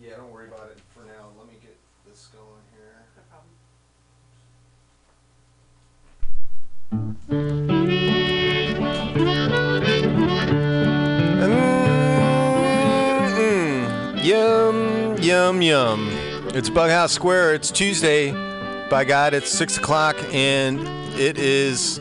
Yeah, 0.00 0.16
don't 0.16 0.30
worry 0.30 0.46
about 0.46 0.70
it 0.70 0.78
for 0.94 1.00
now. 1.00 1.30
Let 1.36 1.48
me 1.48 1.54
get 1.60 1.76
this 2.08 2.28
going 2.32 2.62
here. 2.72 3.04
No 3.16 3.22
problem. 3.28 3.50
Mm-mm. 13.40 14.24
Yum, 14.24 15.16
yum, 15.20 15.62
yum. 15.62 16.08
It's 16.54 16.70
Bughouse 16.70 17.10
Square. 17.10 17.54
It's 17.54 17.72
Tuesday. 17.72 18.30
By 18.88 19.04
God, 19.04 19.34
it's 19.34 19.50
6 19.50 19.78
o'clock, 19.78 20.16
and 20.32 20.78
it 21.18 21.38
is. 21.38 22.00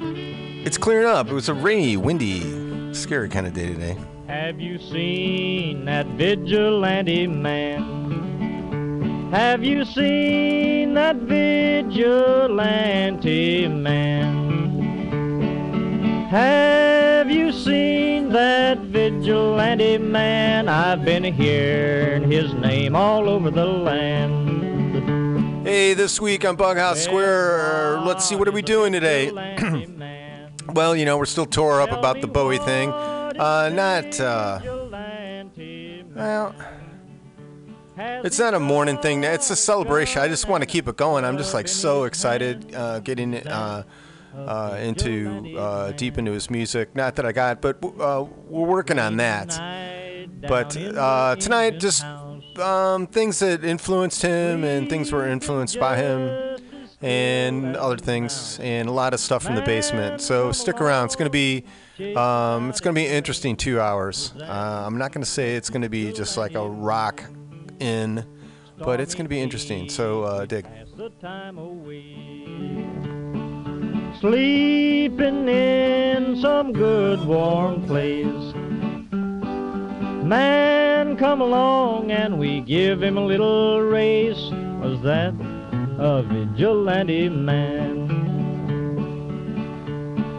It's 0.00 0.78
clearing 0.78 1.06
up. 1.06 1.28
It 1.28 1.32
was 1.32 1.48
a 1.48 1.54
rainy, 1.54 1.96
windy, 1.96 2.92
scary 2.92 3.28
kind 3.28 3.46
of 3.46 3.54
day 3.54 3.68
today. 3.68 3.96
Have 4.32 4.58
you 4.58 4.78
seen 4.78 5.84
that 5.84 6.06
vigilante 6.06 7.26
man? 7.26 9.28
Have 9.30 9.62
you 9.62 9.84
seen 9.84 10.94
that 10.94 11.16
vigilante 11.16 11.98
man? 13.68 14.70
Have 16.30 17.30
you 17.30 17.52
seen 17.52 18.30
that 18.30 18.78
vigilante 18.78 19.98
man? 19.98 20.66
I've 20.66 21.04
been 21.04 21.24
hearing 21.24 22.30
his 22.30 22.54
name 22.54 22.96
all 22.96 23.28
over 23.28 23.50
the 23.50 23.66
land. 23.66 25.66
Hey, 25.66 25.92
this 25.92 26.22
week 26.22 26.46
on 26.46 26.56
Bughouse 26.56 27.04
Square, 27.04 27.98
uh, 27.98 28.06
let's 28.06 28.26
see, 28.26 28.36
what 28.36 28.48
are 28.48 28.52
we 28.52 28.62
doing 28.62 28.92
today? 28.92 29.88
Well, 30.74 30.96
you 30.96 31.04
know, 31.04 31.18
we're 31.18 31.26
still 31.26 31.44
tore 31.44 31.82
up 31.82 31.92
about 31.92 32.22
the 32.22 32.28
Bowie 32.28 32.56
thing. 32.56 32.90
Uh, 33.42 33.68
not, 33.70 34.20
uh, 34.20 34.60
well, 36.14 36.54
it's 37.96 38.38
not 38.38 38.54
a 38.54 38.60
mourning 38.60 38.98
thing. 38.98 39.24
It's 39.24 39.50
a 39.50 39.56
celebration. 39.56 40.22
I 40.22 40.28
just 40.28 40.46
want 40.46 40.62
to 40.62 40.66
keep 40.66 40.86
it 40.86 40.96
going. 40.96 41.24
I'm 41.24 41.36
just 41.36 41.52
like 41.52 41.66
so 41.66 42.04
excited 42.04 42.72
uh, 42.72 43.00
getting 43.00 43.44
uh, 43.48 43.82
uh, 44.36 44.78
into 44.80 45.58
uh, 45.58 45.90
deep 45.90 46.18
into 46.18 46.30
his 46.30 46.50
music. 46.50 46.94
Not 46.94 47.16
that 47.16 47.26
I 47.26 47.32
got, 47.32 47.60
but 47.60 47.82
uh, 47.82 48.24
we're 48.46 48.68
working 48.68 49.00
on 49.00 49.16
that. 49.16 49.48
But 50.46 50.76
uh, 50.76 51.34
tonight, 51.34 51.80
just 51.80 52.04
um, 52.60 53.08
things 53.08 53.40
that 53.40 53.64
influenced 53.64 54.22
him 54.22 54.62
and 54.62 54.88
things 54.88 55.10
were 55.10 55.26
influenced 55.26 55.80
by 55.80 55.96
him 55.96 56.60
and 57.00 57.76
other 57.76 57.96
things 57.96 58.60
and 58.62 58.88
a 58.88 58.92
lot 58.92 59.14
of 59.14 59.18
stuff 59.18 59.42
from 59.42 59.56
the 59.56 59.62
basement. 59.62 60.20
So 60.20 60.52
stick 60.52 60.80
around. 60.80 61.06
It's 61.06 61.16
gonna 61.16 61.28
be 61.28 61.64
um, 62.16 62.70
it's 62.70 62.80
gonna 62.80 62.94
be 62.94 63.06
an 63.06 63.12
interesting 63.12 63.56
two 63.56 63.80
hours. 63.80 64.32
Uh, 64.38 64.84
I'm 64.86 64.98
not 64.98 65.12
gonna 65.12 65.24
say 65.26 65.56
it's 65.56 65.70
gonna 65.70 65.88
be 65.88 66.12
just 66.12 66.36
like 66.36 66.54
a 66.54 66.68
rock 66.68 67.24
in, 67.80 68.24
but 68.78 69.00
it's 69.00 69.14
gonna 69.14 69.28
be 69.28 69.40
interesting. 69.40 69.88
So 69.88 70.24
uh, 70.24 70.46
dig. 70.46 70.66
Sleeping 74.20 75.48
in 75.48 76.36
some 76.40 76.72
good 76.72 77.24
warm 77.26 77.86
place. 77.86 78.54
Man 80.24 81.16
come 81.16 81.40
along 81.40 82.10
and 82.12 82.38
we 82.38 82.60
give 82.60 83.02
him 83.02 83.16
a 83.16 83.24
little 83.24 83.80
race. 83.80 84.50
Was 84.80 85.00
that 85.02 85.34
a 85.98 86.22
vigilante 86.22 87.28
man? 87.28 88.21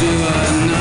Do 0.00 0.06
I 0.06 0.44
striptease. 0.46 0.77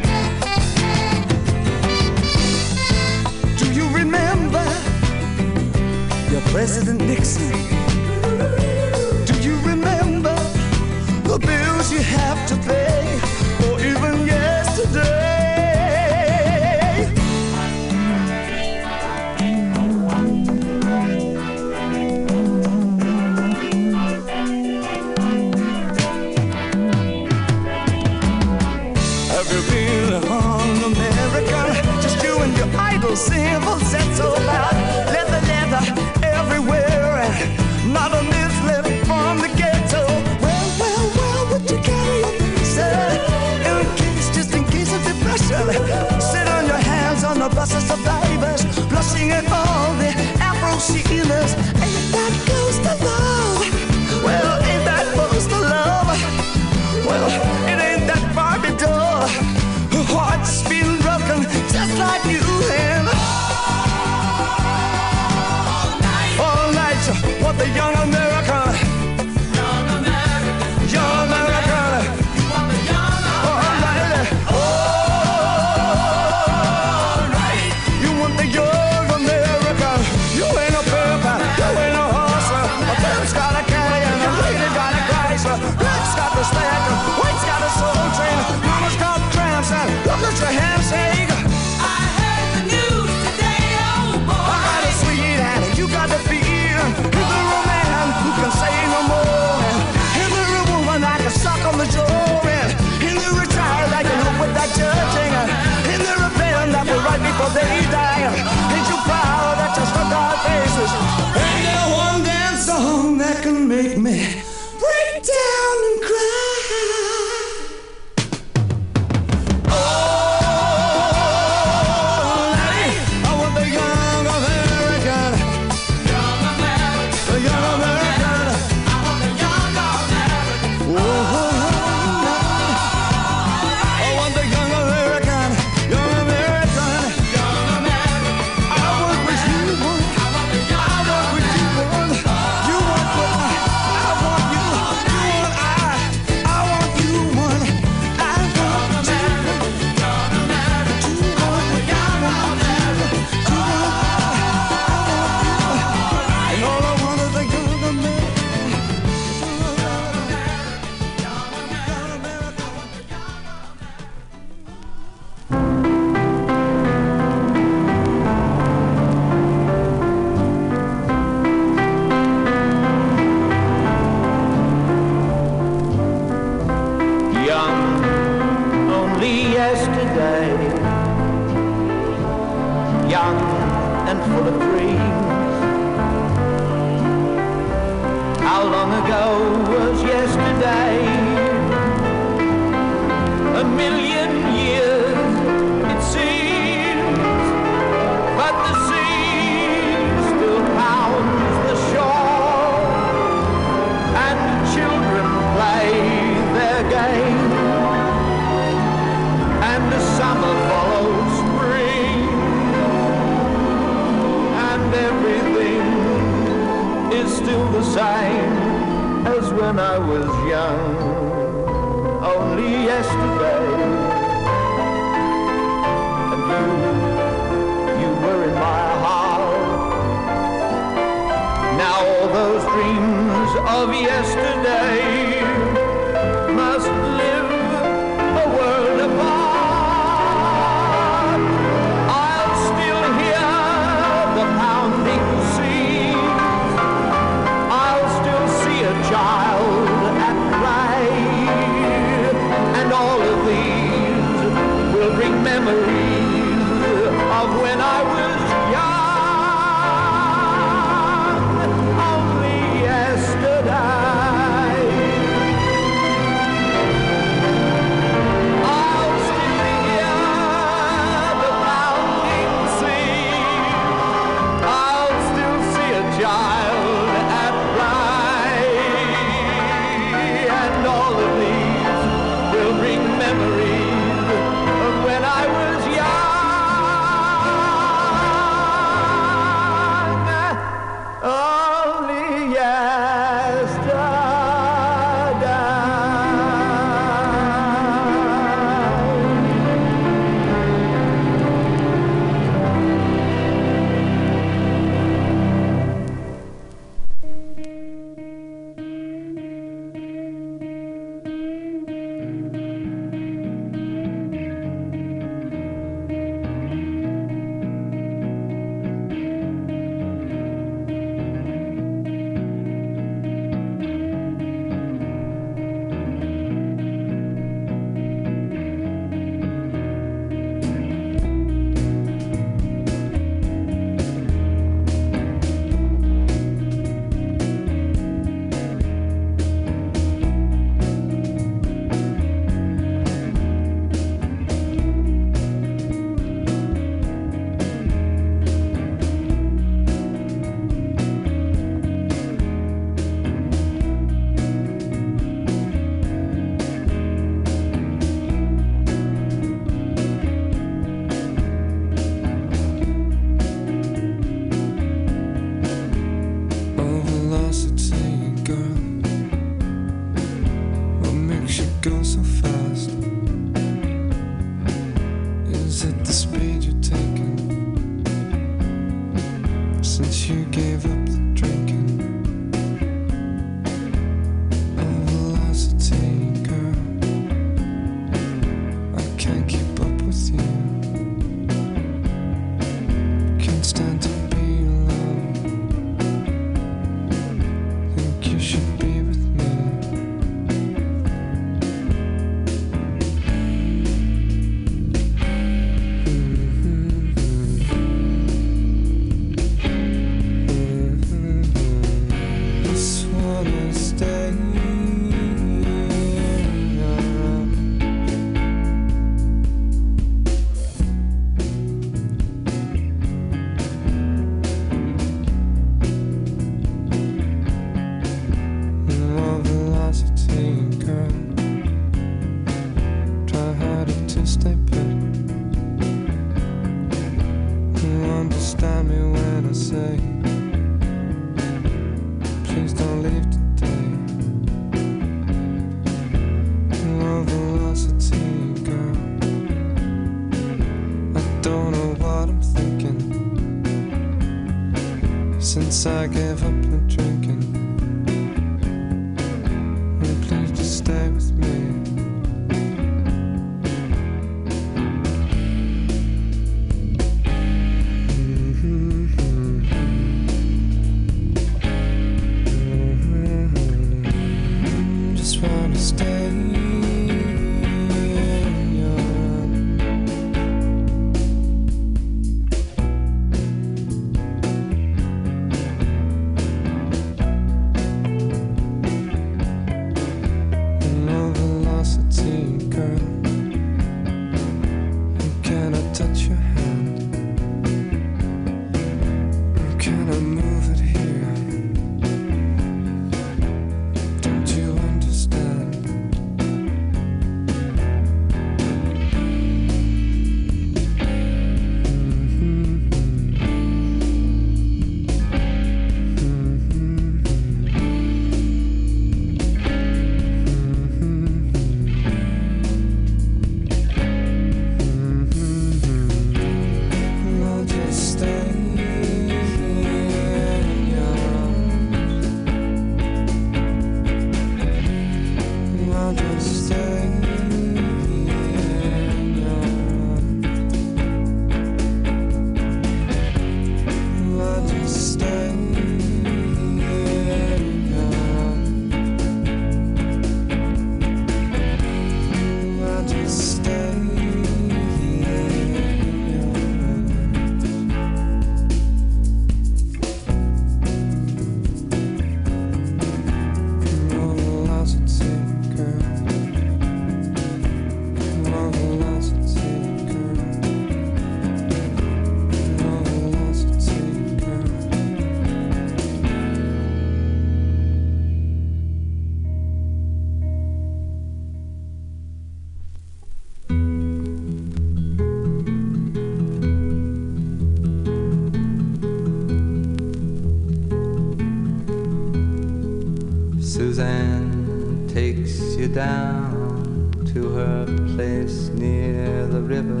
Down 595.94 597.12
to 597.34 597.48
her 597.50 597.86
place 598.14 598.68
near 598.68 599.46
the 599.46 599.60
river. 599.60 600.00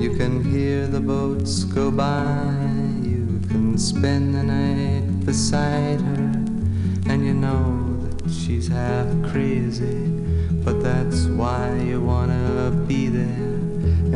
You 0.00 0.16
can 0.16 0.42
hear 0.42 0.86
the 0.86 1.00
boats 1.00 1.64
go 1.64 1.90
by. 1.90 2.32
You 3.02 3.40
can 3.48 3.76
spend 3.76 4.34
the 4.34 4.42
night 4.42 5.26
beside 5.26 6.00
her. 6.00 6.32
And 7.10 7.24
you 7.26 7.34
know 7.34 7.98
that 8.00 8.30
she's 8.30 8.68
half 8.68 9.06
crazy. 9.30 10.06
But 10.64 10.82
that's 10.82 11.26
why 11.26 11.76
you 11.80 12.00
wanna 12.00 12.70
be 12.86 13.08
there. 13.08 13.60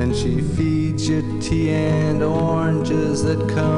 And 0.01 0.17
she 0.17 0.41
feeds 0.41 1.09
you 1.09 1.41
tea 1.41 1.71
and 1.71 2.23
oranges 2.23 3.23
that 3.25 3.49
come 3.49 3.74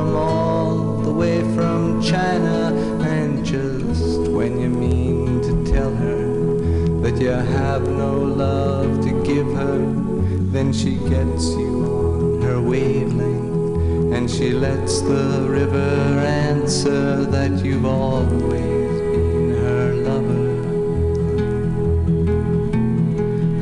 she 10.87 10.95
gets 11.11 11.49
you 11.49 11.85
on 11.85 12.43
her 12.43 12.61
wavelength. 12.61 14.15
And 14.15 14.31
she 14.31 14.53
lets 14.53 15.01
the 15.01 15.45
river 15.49 16.21
answer 16.21 17.25
that 17.25 17.51
you've 17.65 17.85
always 17.85 19.01
been 19.11 19.51
her 19.65 19.95
lover. 20.07 20.47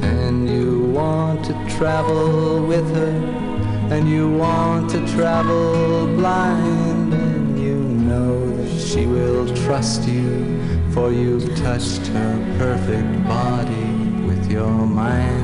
And 0.02 0.46
you 0.46 0.90
want 0.90 1.46
to 1.46 1.54
travel 1.78 2.66
with 2.66 2.86
her, 2.94 3.14
and 3.90 4.06
you 4.06 4.30
want 4.30 4.90
to 4.90 5.00
travel 5.14 6.06
blind, 6.18 7.14
and 7.14 7.58
you 7.58 7.76
know 7.76 8.54
that 8.54 8.78
she 8.78 9.06
will 9.06 9.46
trust 9.64 10.06
you, 10.06 10.60
for 10.92 11.10
you've 11.10 11.56
touched 11.56 12.06
her 12.08 12.34
perfect 12.58 13.26
body 13.26 13.86
with 14.28 14.50
your 14.52 14.68
mind. 14.68 15.43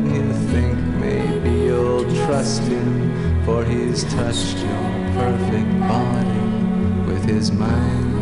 trust 2.41 2.63
him, 2.63 3.45
for 3.45 3.63
he's 3.63 4.03
touched 4.15 4.57
your 4.57 4.89
perfect 5.13 5.79
body 5.81 6.41
with 7.05 7.23
his 7.23 7.51
mind. 7.51 8.13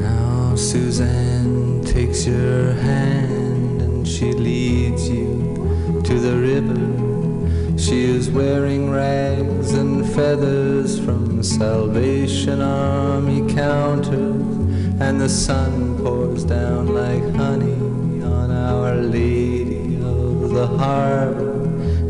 Now 0.00 0.56
Suzanne 0.56 1.84
takes 1.84 2.26
your 2.26 2.72
hand 2.72 3.82
and 3.82 4.08
she 4.08 4.32
leads 4.32 5.10
you 5.10 6.00
to 6.02 6.14
the 6.18 6.34
river. 6.34 7.78
She 7.78 8.04
is 8.04 8.30
wearing 8.30 8.90
rags 8.90 9.72
and 9.72 10.10
feathers 10.14 10.98
from 10.98 11.42
Salvation 11.42 12.62
Army 12.62 13.52
counters, 13.52 14.42
and 15.02 15.20
the 15.20 15.28
sun 15.28 16.02
pours 16.02 16.44
down 16.44 16.94
like 16.94 17.34
honey 17.34 17.72
on 17.74 17.91
Our 18.72 18.94
Lady 18.96 19.96
of 19.96 20.50
the 20.50 20.66
Harbor. 20.66 21.52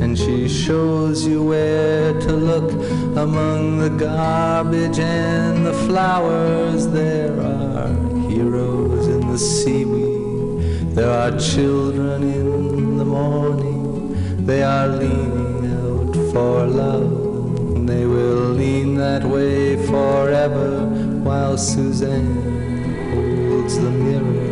And 0.02 0.16
she 0.16 0.48
shows 0.48 1.26
you 1.26 1.42
where 1.42 2.12
to 2.26 2.32
look 2.50 2.70
among 3.16 3.78
the 3.78 3.90
garbage 3.90 5.00
and 5.00 5.66
the 5.66 5.76
flowers. 5.86 6.86
There 6.86 7.34
are 7.40 7.88
heroes 8.30 9.08
in 9.08 9.22
the 9.32 9.38
seaweed. 9.38 10.94
There 10.96 11.10
are 11.10 11.32
children 11.38 12.22
in 12.22 12.96
the 12.96 13.04
morning. 13.04 13.76
They 14.46 14.62
are 14.62 14.86
leaning 14.86 15.62
out 15.80 16.14
for 16.32 16.64
love. 16.66 17.12
And 17.74 17.88
they 17.88 18.06
will 18.06 18.44
lean 18.62 18.94
that 18.96 19.24
way 19.24 19.84
forever 19.86 20.86
while 21.26 21.58
Suzanne 21.58 22.34
holds 23.12 23.74
the 23.78 23.90
mirror. 23.90 24.51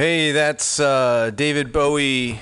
Hey, 0.00 0.32
that's 0.32 0.80
uh, 0.80 1.30
David 1.34 1.74
Bowie. 1.74 2.40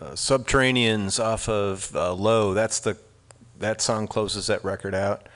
Uh, 0.00 0.10
Subterraneans 0.10 1.18
off 1.18 1.48
of 1.48 1.90
uh, 1.96 2.14
Low. 2.14 2.54
That's 2.54 2.78
the 2.78 2.96
that 3.58 3.80
song 3.80 4.06
closes 4.06 4.46
that 4.46 4.64
record 4.64 4.94
out. 4.94 5.26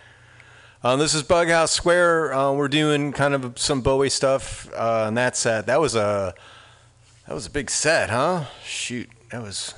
Um, 0.85 1.01
this 1.01 1.15
is 1.15 1.25
Bughouse 1.25 1.73
Square. 1.73 2.33
Uh, 2.33 2.53
we're 2.53 2.69
doing 2.69 3.13
kind 3.13 3.35
of 3.35 3.59
some 3.59 3.81
Bowie 3.81 4.09
stuff 4.09 4.73
uh, 4.73 5.07
on 5.07 5.15
that 5.15 5.37
set. 5.37 5.67
That 5.67 5.81
was 5.81 5.97
a 5.97 6.33
that 7.27 7.35
was 7.35 7.47
a 7.47 7.51
big 7.51 7.69
set, 7.69 8.11
huh? 8.11 8.45
Shoot, 8.65 9.09
that 9.33 9.43
was 9.43 9.75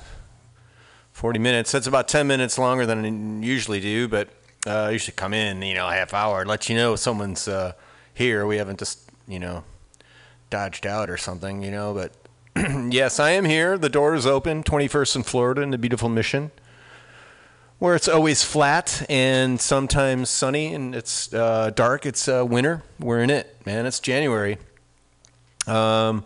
40 1.13 1.39
minutes. 1.39 1.71
That's 1.71 1.87
about 1.87 2.07
10 2.07 2.27
minutes 2.27 2.59
longer 2.59 2.85
than 2.85 3.41
I 3.41 3.43
usually 3.43 3.79
do, 3.79 4.07
but 4.07 4.29
uh, 4.67 4.81
I 4.81 4.89
usually 4.91 5.15
come 5.15 5.33
in, 5.33 5.63
you 5.63 5.73
know, 5.73 5.87
a 5.89 5.93
half 5.93 6.13
hour, 6.13 6.45
let 6.45 6.69
you 6.69 6.75
know 6.75 6.95
someone's 6.95 7.47
uh, 7.47 7.73
here. 8.13 8.45
We 8.45 8.57
haven't 8.57 8.77
just, 8.77 9.09
you 9.27 9.39
know, 9.39 9.63
dodged 10.53 10.85
out 10.85 11.09
or 11.09 11.17
something, 11.17 11.63
you 11.63 11.71
know, 11.71 11.95
but 11.95 12.11
yes, 12.93 13.19
I 13.19 13.31
am 13.31 13.43
here. 13.43 13.75
The 13.75 13.89
door 13.89 14.13
is 14.13 14.27
open, 14.27 14.61
21st 14.61 15.15
in 15.15 15.23
Florida 15.23 15.63
in 15.63 15.71
the 15.71 15.79
beautiful 15.79 16.09
Mission, 16.09 16.51
where 17.79 17.95
it's 17.95 18.07
always 18.07 18.43
flat 18.43 19.03
and 19.09 19.59
sometimes 19.59 20.29
sunny 20.29 20.71
and 20.75 20.93
it's 20.93 21.33
uh, 21.33 21.71
dark. 21.71 22.05
It's 22.05 22.27
uh, 22.27 22.45
winter. 22.47 22.83
We're 22.99 23.21
in 23.21 23.31
it, 23.31 23.65
man. 23.65 23.87
It's 23.87 23.99
January. 23.99 24.59
Um, 25.65 26.23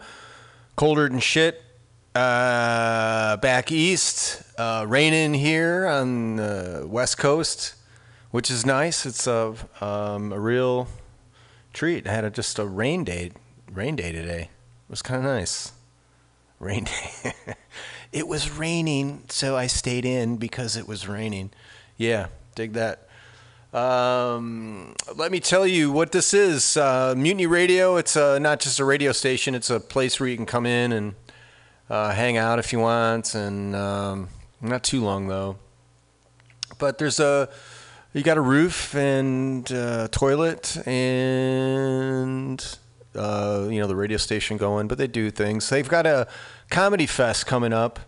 colder 0.75 1.07
than 1.07 1.21
shit. 1.21 1.63
Uh, 2.13 3.37
back 3.37 3.71
east, 3.71 4.43
uh, 4.59 4.83
raining 4.89 5.35
here 5.35 5.87
on 5.87 6.35
the 6.35 6.85
west 6.85 7.17
coast, 7.17 7.75
which 8.31 8.51
is 8.51 8.65
nice. 8.65 9.05
It's 9.05 9.25
a 9.25 9.55
um, 9.79 10.33
a 10.33 10.39
real 10.39 10.89
treat. 11.71 12.07
I 12.07 12.11
had 12.11 12.25
a, 12.25 12.29
just 12.29 12.59
a 12.59 12.65
rain 12.65 13.05
day, 13.05 13.31
rain 13.77 13.95
day 13.95 14.11
today. 14.11 14.41
It 14.41 14.89
was 14.89 15.03
kind 15.03 15.19
of 15.19 15.31
nice. 15.31 15.71
Rain 16.59 16.85
day. 16.85 17.33
it 18.11 18.27
was 18.27 18.49
raining, 18.49 19.23
so 19.29 19.55
I 19.55 19.67
stayed 19.67 20.03
in 20.03 20.37
because 20.37 20.75
it 20.75 20.87
was 20.87 21.07
raining. 21.07 21.51
Yeah, 21.95 22.27
dig 22.55 22.73
that. 22.73 23.07
Um, 23.71 24.95
let 25.15 25.31
me 25.31 25.39
tell 25.39 25.67
you 25.67 25.91
what 25.91 26.11
this 26.11 26.33
is. 26.33 26.75
Uh, 26.75 27.13
Mutiny 27.15 27.45
Radio. 27.45 27.97
It's 27.97 28.17
uh, 28.17 28.39
not 28.39 28.59
just 28.59 28.79
a 28.79 28.85
radio 28.85 29.11
station. 29.11 29.53
It's 29.53 29.69
a 29.69 29.79
place 29.79 30.19
where 30.19 30.27
you 30.27 30.37
can 30.37 30.47
come 30.47 30.65
in 30.65 30.91
and 30.91 31.13
uh, 31.87 32.13
hang 32.13 32.35
out 32.35 32.57
if 32.57 32.73
you 32.73 32.79
want, 32.79 33.35
and 33.35 33.75
um, 33.75 34.29
not 34.59 34.83
too 34.83 35.03
long 35.03 35.27
though. 35.27 35.57
But 36.79 36.97
there's 36.97 37.19
a 37.19 37.47
you 38.11 38.23
got 38.23 38.37
a 38.37 38.41
roof 38.41 38.95
and 38.95 39.71
uh, 39.71 40.07
toilet 40.07 40.75
and 40.87 42.77
uh, 43.17 43.67
you 43.69 43.79
know 43.79 43.87
the 43.87 43.95
radio 43.95 44.17
station 44.17 44.57
going, 44.57 44.87
but 44.87 44.97
they 44.97 45.07
do 45.07 45.31
things. 45.31 45.69
They've 45.69 45.87
got 45.87 46.05
a 46.05 46.27
comedy 46.69 47.05
fest 47.05 47.45
coming 47.45 47.71
up. 47.73 47.99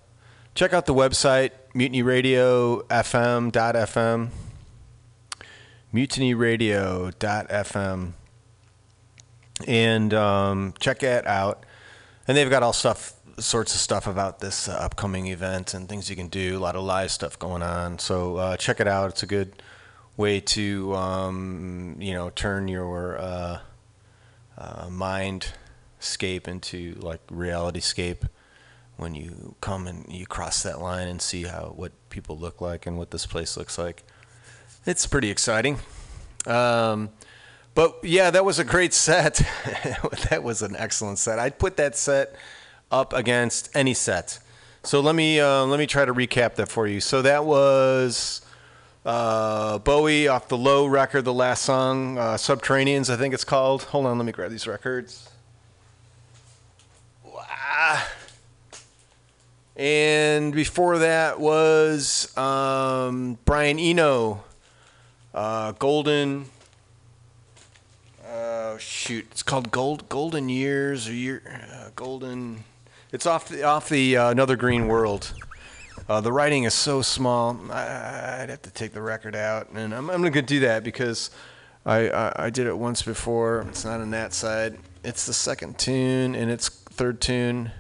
Check 0.56 0.74
out 0.74 0.86
the 0.86 0.94
website 0.94 1.52
mutinyradio.fm.fm 1.76 4.30
mutinyradio.fm 5.94 8.14
and 9.68 10.14
um, 10.14 10.74
check 10.80 11.04
it 11.04 11.28
out. 11.28 11.66
And 12.28 12.38
they've 12.38 12.50
got 12.50 12.64
all 12.64 12.74
stuff, 12.74 13.14
sorts 13.40 13.74
of 13.74 13.82
stuff 13.82 14.08
about 14.08 14.40
this 14.40 14.70
uh, 14.70 14.74
upcoming 14.74 15.28
event 15.28 15.74
and 15.74 15.90
things 15.90 16.10
you 16.10 16.16
can 16.16 16.28
do. 16.28 16.58
A 16.58 16.62
lot 16.62 16.76
of 16.76 16.84
live 16.84 17.12
stuff 17.12 17.38
going 17.40 17.64
on. 17.64 18.00
So 18.00 18.38
uh, 18.38 18.58
check 18.58 18.80
it 18.80 18.88
out. 18.88 19.10
It's 19.10 19.24
a 19.24 19.28
good 19.28 19.62
way 20.16 20.40
to 20.42 20.96
um, 20.96 21.96
you 22.00 22.14
know 22.14 22.30
turn 22.30 22.68
your 22.68 23.60
uh, 24.60 24.64
uh, 24.64 24.88
mindscape 24.90 26.48
into 26.48 26.96
like 27.00 27.22
reality 27.32 27.80
scape 27.80 28.26
when 28.98 29.16
you 29.16 29.56
come 29.62 29.88
and 29.88 30.06
you 30.10 30.26
cross 30.26 30.64
that 30.64 30.82
line 30.82 31.08
and 31.08 31.22
see 31.22 31.44
how 31.44 31.74
what 31.76 31.94
people 32.10 32.38
look 32.38 32.60
like 32.60 32.86
and 32.86 32.98
what 32.98 33.12
this 33.12 33.26
place 33.26 33.56
looks 33.56 33.78
like. 33.78 34.04
It's 34.86 35.06
pretty 35.06 35.30
exciting. 35.30 35.80
Um, 36.46 37.10
but 37.76 38.00
yeah, 38.04 38.32
that 38.32 38.44
was 38.44 38.60
a 38.60 38.64
great 38.64 38.94
set. 38.94 39.36
that 40.30 40.44
was 40.44 40.62
an 40.62 40.76
excellent 40.76 41.20
set. 41.20 41.40
I'd 41.40 41.60
put 41.60 41.78
that 41.78 41.96
set 41.96 42.36
up 42.92 43.14
against 43.14 43.70
any 43.74 43.94
set. 43.94 44.40
So 44.84 45.00
let 45.00 45.16
me 45.16 45.40
uh, 45.40 45.66
let 45.66 45.80
me 45.80 45.88
try 45.88 46.06
to 46.06 46.14
recap 46.14 46.56
that 46.56 46.70
for 46.70 46.88
you. 46.88 47.00
So 47.00 47.22
that 47.22 47.46
was 47.46 48.42
uh, 49.06 49.80
Bowie 49.80 50.28
off 50.28 50.48
the 50.48 50.58
Low 50.58 50.86
record, 50.86 51.26
the 51.26 51.34
last 51.34 51.64
song, 51.64 52.18
uh, 52.18 52.36
Subterraneans, 52.36 53.10
I 53.10 53.18
think 53.18 53.34
it's 53.34 53.44
called. 53.44 53.84
Hold 53.84 54.06
on, 54.06 54.18
let 54.18 54.26
me 54.26 54.32
grab 54.32 54.52
these 54.52 54.68
records. 54.68 55.30
And 59.80 60.54
before 60.54 60.98
that 60.98 61.40
was 61.40 62.38
um, 62.38 63.38
Brian 63.46 63.80
Eno, 63.80 64.44
uh, 65.34 65.72
Golden. 65.72 66.48
Uh, 68.28 68.78
shoot, 68.78 69.26
it's 69.32 69.42
called 69.42 69.72
Gold 69.72 70.10
Golden 70.10 70.50
Years 70.50 71.08
or 71.08 71.14
Year 71.14 71.42
uh, 71.74 71.92
Golden. 71.96 72.66
It's 73.14 73.26
off 73.26 73.48
the 73.48 73.64
off 73.64 73.88
the 73.88 74.18
uh, 74.18 74.32
Another 74.32 74.58
Green 74.58 74.90
World. 74.90 75.34
Uh, 76.10 76.20
the 76.20 76.34
writing 76.34 76.64
is 76.64 76.74
so 76.74 77.04
small. 77.04 77.56
I'd 77.72 78.48
have 78.50 78.64
to 78.64 78.72
take 78.72 78.94
the 78.94 79.02
record 79.02 79.36
out, 79.36 79.70
and 79.70 79.94
I'm, 79.94 80.10
I'm 80.10 80.22
going 80.22 80.34
to 80.34 80.42
do 80.42 80.62
that 80.62 80.84
because 80.84 81.30
I, 81.86 82.10
I 82.10 82.46
I 82.46 82.50
did 82.50 82.66
it 82.66 82.76
once 82.76 83.04
before. 83.04 83.64
It's 83.70 83.86
not 83.86 84.02
on 84.02 84.10
that 84.10 84.34
side. 84.34 84.80
It's 85.04 85.28
the 85.28 85.34
second 85.34 85.78
tune, 85.78 86.34
and 86.34 86.50
it's 86.50 86.68
third 86.68 87.22
tune. 87.22 87.72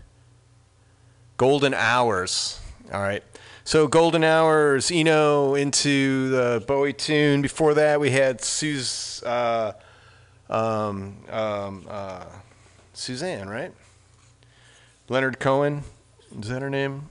Golden 1.37 1.73
Hours. 1.73 2.59
All 2.93 3.01
right. 3.01 3.23
So 3.63 3.87
Golden 3.87 4.23
Hours, 4.23 4.91
Eno 4.91 5.55
into 5.55 6.29
the 6.29 6.63
Bowie 6.67 6.93
tune. 6.93 7.41
Before 7.41 7.73
that, 7.73 7.99
we 7.99 8.11
had 8.11 8.41
Suze, 8.43 9.23
uh, 9.23 9.73
um, 10.51 11.17
um, 11.31 11.87
uh, 11.89 12.25
Suzanne, 12.93 13.49
right? 13.49 13.73
Leonard 15.07 15.39
Cohen. 15.39 15.83
Is 16.39 16.49
that 16.49 16.61
her 16.61 16.69
name? 16.69 17.09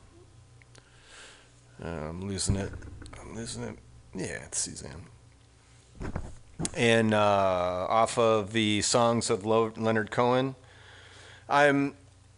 Uh, 1.82 1.88
I'm 1.88 2.26
losing 2.26 2.56
it. 2.56 2.72
I'm 3.20 3.34
losing 3.34 3.62
it. 3.62 3.78
Yeah, 4.14 4.44
it's 4.44 4.58
Suzanne. 4.58 5.02
And 6.74 7.14
uh, 7.14 7.86
off 7.88 8.18
of 8.18 8.52
the 8.52 8.82
songs 8.82 9.30
of 9.30 9.44
Lo- 9.44 9.72
Leonard 9.76 10.10
Cohen, 10.10 10.54
I'm 11.48 11.94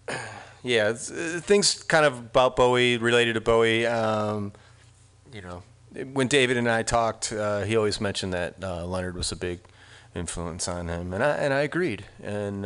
yeah, 0.62 0.88
uh, 0.88 0.94
things 0.94 1.82
kind 1.82 2.04
of 2.04 2.18
about 2.18 2.56
Bowie 2.56 2.98
related 2.98 3.34
to 3.34 3.40
Bowie. 3.40 3.86
Um, 3.86 4.52
you 5.32 5.40
know, 5.40 5.62
when 6.12 6.28
David 6.28 6.56
and 6.56 6.68
I 6.68 6.82
talked, 6.82 7.32
uh, 7.32 7.62
he 7.62 7.76
always 7.76 8.00
mentioned 8.00 8.32
that 8.34 8.60
Leonard 8.60 9.14
was 9.16 9.32
a 9.32 9.36
big 9.36 9.60
influence 10.14 10.68
on 10.68 10.88
him, 10.88 11.14
and 11.14 11.22
I 11.22 11.30
and 11.36 11.54
I 11.54 11.60
agreed. 11.60 12.04
And 12.22 12.64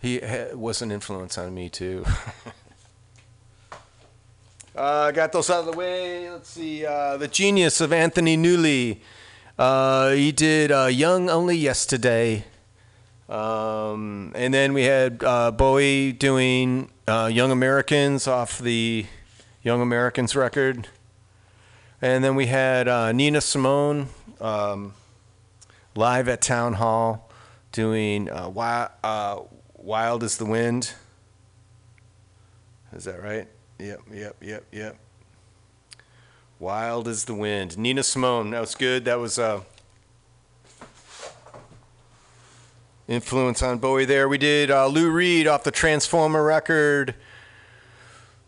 he 0.00 0.20
ha- 0.20 0.54
was 0.54 0.80
an 0.82 0.90
influence 0.90 1.36
on 1.36 1.54
me 1.54 1.68
too. 1.68 2.04
uh, 4.76 5.10
got 5.10 5.32
those 5.32 5.50
out 5.50 5.60
of 5.60 5.66
the 5.66 5.76
way. 5.76 6.30
Let's 6.30 6.50
see. 6.50 6.86
Uh, 6.86 7.16
the 7.16 7.28
genius 7.28 7.80
of 7.80 7.92
Anthony 7.92 8.36
Newley. 8.36 9.00
Uh, 9.58 10.10
he 10.10 10.32
did 10.32 10.70
uh, 10.72 10.86
"Young 10.86 11.28
Only 11.28 11.56
Yesterday." 11.56 12.44
Um, 13.28 14.32
and 14.34 14.52
then 14.52 14.72
we 14.72 14.84
had 14.84 15.22
uh, 15.22 15.50
Bowie 15.50 16.12
doing 16.12 16.90
uh, 17.06 17.30
Young 17.32 17.50
Americans 17.50 18.26
off 18.26 18.58
the 18.58 19.06
Young 19.62 19.80
Americans 19.80 20.34
record. 20.34 20.88
And 22.02 22.24
then 22.24 22.34
we 22.34 22.46
had 22.46 22.86
Nina 23.14 23.40
Simone 23.40 24.08
um, 24.40 24.94
live 25.94 26.28
at 26.28 26.40
Town 26.40 26.74
Hall 26.74 27.30
doing 27.72 28.30
Wild 28.32 30.24
as 30.24 30.38
the 30.38 30.46
Wind. 30.46 30.94
Is 32.92 33.04
that 33.04 33.22
right? 33.22 33.46
Yep, 33.80 34.00
yep, 34.12 34.36
yep, 34.42 34.64
yep. 34.70 34.96
Wild 36.58 37.08
as 37.08 37.24
the 37.24 37.32
Wind. 37.32 37.78
Nina 37.78 38.02
Simone, 38.02 38.50
that 38.50 38.60
was 38.60 38.74
good. 38.74 39.06
That 39.06 39.18
was. 39.18 39.38
Uh, 39.38 39.62
influence 43.08 43.62
on 43.62 43.78
Bowie 43.78 44.04
there. 44.04 44.28
We 44.28 44.38
did 44.38 44.70
uh, 44.70 44.86
Lou 44.86 45.10
Reed 45.10 45.46
off 45.46 45.64
the 45.64 45.70
Transformer 45.70 46.44
record. 46.44 47.14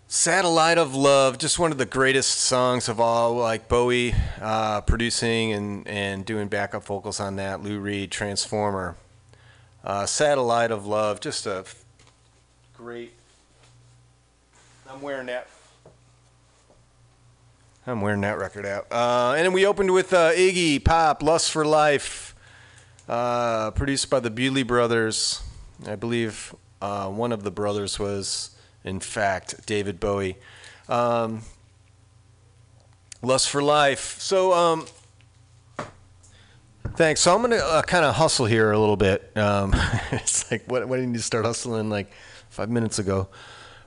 Satellite 0.07 0.77
of 0.77 0.95
Love, 0.95 1.39
just 1.39 1.59
one 1.59 1.73
of 1.73 1.79
the 1.79 1.87
greatest 1.87 2.43
songs 2.43 2.91
of 2.91 3.01
all. 3.01 3.35
Like 3.35 3.69
Bowie 3.69 4.15
uh, 4.39 4.83
producing 4.83 5.53
and, 5.53 5.89
and 5.89 6.27
doing 6.27 6.49
backup 6.49 6.85
vocals 6.85 7.19
on 7.19 7.37
that. 7.37 7.63
Lou 7.63 7.81
Reed, 7.81 8.11
Transformer. 8.11 8.97
Uh, 9.83 10.05
Satellite 10.05 10.71
of 10.71 10.87
Love, 10.87 11.21
just 11.21 11.47
a 11.47 11.65
great. 12.77 13.15
I'm 14.93 15.01
wearing 15.01 15.27
that. 15.27 15.49
I'm 17.87 18.03
wearing 18.03 18.21
that 18.21 18.37
record 18.37 18.67
out. 18.67 18.87
Uh, 18.93 19.33
and 19.35 19.47
then 19.47 19.53
we 19.55 19.65
opened 19.65 19.91
with 19.91 20.13
uh, 20.13 20.33
Iggy 20.33 20.85
Pop, 20.85 21.23
Lust 21.23 21.51
for 21.51 21.65
Life 21.65 22.37
uh, 23.09 23.71
produced 23.71 24.11
by 24.11 24.21
the 24.21 24.31
Bewlay 24.31 24.67
Brothers. 24.67 25.43
I 25.87 25.97
believe 25.97 26.55
uh, 26.83 27.09
one 27.09 27.33
of 27.33 27.43
the 27.43 27.51
brothers 27.51 27.99
was, 27.99 28.51
in 28.85 29.01
fact, 29.01 29.67
David 29.67 29.99
Bowie. 29.99 30.37
Um, 30.91 31.41
Lust 33.23 33.49
for 33.49 33.63
Life. 33.63 34.21
So, 34.21 34.53
um, 34.53 34.87
thanks. 36.97 37.23
So 37.23 37.35
I'm 37.35 37.41
gonna 37.41 37.57
uh, 37.57 37.83
kind 37.83 38.05
of 38.05 38.17
hustle 38.17 38.47
here 38.47 38.73
a 38.73 38.79
little 38.79 38.99
bit. 38.99 39.35
Um, 39.37 39.75
it's 40.13 40.51
like 40.51 40.71
what, 40.71 40.87
what 40.87 40.99
did 40.99 41.09
you 41.09 41.15
to 41.15 41.23
start 41.23 41.47
hustling 41.47 41.89
like 41.89 42.13
five 42.51 42.69
minutes 42.69 42.99
ago? 42.99 43.29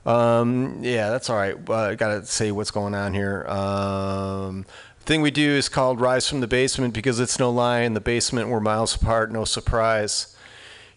Um, 0.06 0.78
yeah, 0.82 1.10
that's 1.10 1.28
all 1.28 1.36
right. 1.36 1.56
Uh, 1.68 1.74
I 1.74 1.94
gotta 1.96 2.24
say 2.24 2.52
what's 2.52 2.70
going 2.70 2.94
on 2.94 3.12
here. 3.12 3.44
Um, 3.48 4.64
thing 5.00 5.20
we 5.20 5.32
do 5.32 5.50
is 5.50 5.68
called 5.68 6.00
Rise 6.00 6.28
from 6.28 6.40
the 6.40 6.46
Basement 6.46 6.94
because 6.94 7.18
it's 7.18 7.38
no 7.40 7.50
lie. 7.50 7.80
In 7.80 7.94
the 7.94 8.00
basement, 8.00 8.48
we're 8.48 8.60
miles 8.60 8.94
apart. 8.94 9.32
No 9.32 9.44
surprise. 9.44 10.36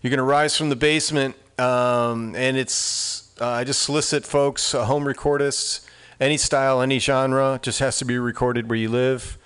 You're 0.02 0.12
gonna 0.12 0.24
rise 0.24 0.56
from 0.56 0.70
the 0.70 0.76
basement, 0.76 1.36
um, 1.60 2.36
and 2.36 2.56
it's 2.56 3.32
uh, 3.42 3.48
I 3.48 3.64
just 3.64 3.82
solicit 3.82 4.26
folks, 4.26 4.76
uh, 4.76 4.86
home 4.86 5.06
recordists, 5.06 5.86
any 6.20 6.38
style, 6.38 6.80
any 6.80 7.00
genre. 7.00 7.60
Just 7.64 7.80
has 7.80 7.98
to 7.98 8.06
be 8.06 8.20
recorded 8.20 8.70
where 8.70 8.78
you 8.78 8.90
live, 8.90 9.40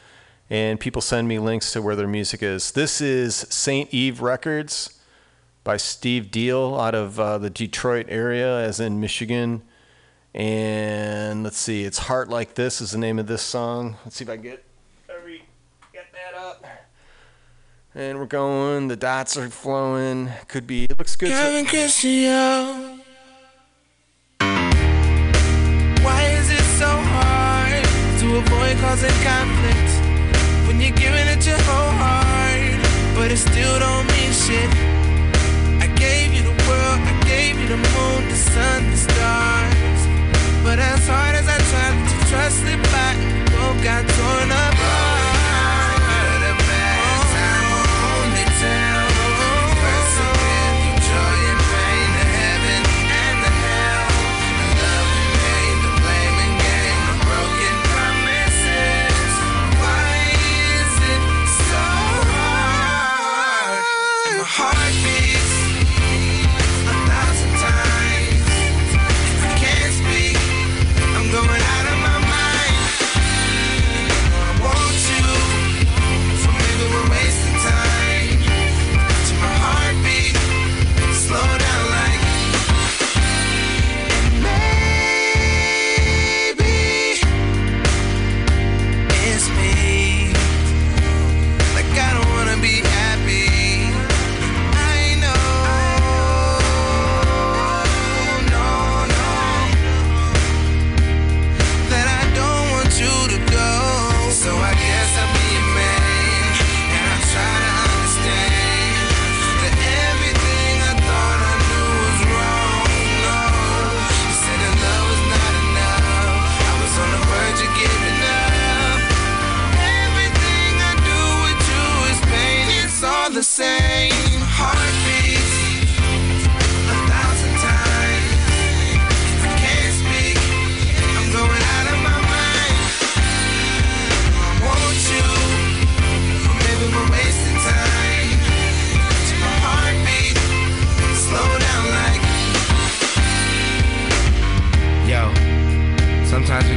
and 0.49 0.77
people 0.77 1.01
send 1.01 1.29
me 1.29 1.39
links 1.39 1.71
to 1.71 1.81
where 1.81 1.95
their 1.95 2.07
music 2.07 2.43
is. 2.43 2.71
This 2.71 2.99
is 2.99 3.35
Saint 3.49 3.93
Eve 3.93 4.21
Records 4.21 4.99
by 5.63 5.77
Steve 5.77 6.29
Deal 6.31 6.75
out 6.75 6.95
of 6.95 7.19
uh, 7.19 7.37
the 7.37 7.49
Detroit 7.49 8.07
area, 8.09 8.57
as 8.59 8.79
in 8.79 8.99
Michigan. 8.99 9.61
And 10.33 11.43
let's 11.43 11.57
see, 11.57 11.83
it's 11.83 11.99
Heart 11.99 12.29
Like 12.29 12.55
This 12.55 12.81
is 12.81 12.91
the 12.91 12.97
name 12.97 13.19
of 13.19 13.27
this 13.27 13.41
song. 13.41 13.97
Let's 14.03 14.17
see 14.17 14.23
if 14.23 14.29
I 14.29 14.35
can 14.35 14.43
get 14.43 14.65
every 15.09 15.43
get 15.93 16.05
that 16.11 16.37
up. 16.37 16.65
And 17.95 18.17
we're 18.17 18.25
going. 18.25 18.87
The 18.87 18.95
dots 18.95 19.37
are 19.37 19.49
flowing. 19.49 20.31
Could 20.47 20.65
be. 20.65 20.85
It 20.85 20.97
looks 20.97 21.15
good. 21.15 21.29
Kevin. 21.29 21.65
Why 26.03 26.23
is 26.23 26.49
it 26.49 26.65
so 26.79 26.89
hard 26.89 27.83
to 28.19 28.37
avoid 28.37 28.77
causing 28.81 29.11
conflict 29.21 30.67
when 30.67 30.81
you're 30.81 30.97
giving 30.97 31.27
it 31.27 31.45
your 31.45 31.61
whole 31.61 31.91
heart, 32.01 33.15
but 33.15 33.31
it 33.31 33.37
still 33.37 33.79
don't 33.79 34.07
mean 34.07 34.31
shit? 34.31 35.02
World, 36.67 36.99
I 37.11 37.13
gave 37.27 37.59
you 37.59 37.67
the 37.67 37.81
moon, 37.95 38.21
the 38.29 38.35
sun, 38.35 38.79
the 38.91 38.97
stars, 38.97 40.01
but 40.63 40.79
as 40.79 41.07
hard 41.07 41.35
as 41.35 41.47
I 41.47 41.59
tried 41.71 41.97
to 42.11 42.17
trust 42.29 42.63
it 42.73 42.81
back, 42.95 43.17
both 43.51 43.83
got 43.83 44.03
torn 44.17 44.51
apart. 44.51 44.72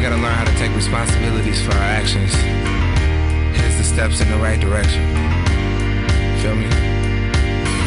Gotta 0.07 0.23
learn 0.23 0.39
how 0.39 0.47
to 0.47 0.55
take 0.55 0.71
responsibilities 0.79 1.59
for 1.67 1.75
our 1.75 1.91
actions. 1.99 2.31
Here's 3.59 3.75
the 3.75 3.83
steps 3.83 4.23
in 4.23 4.31
the 4.31 4.39
right 4.39 4.61
direction. 4.63 5.03
Feel 6.39 6.55
me? 6.55 6.71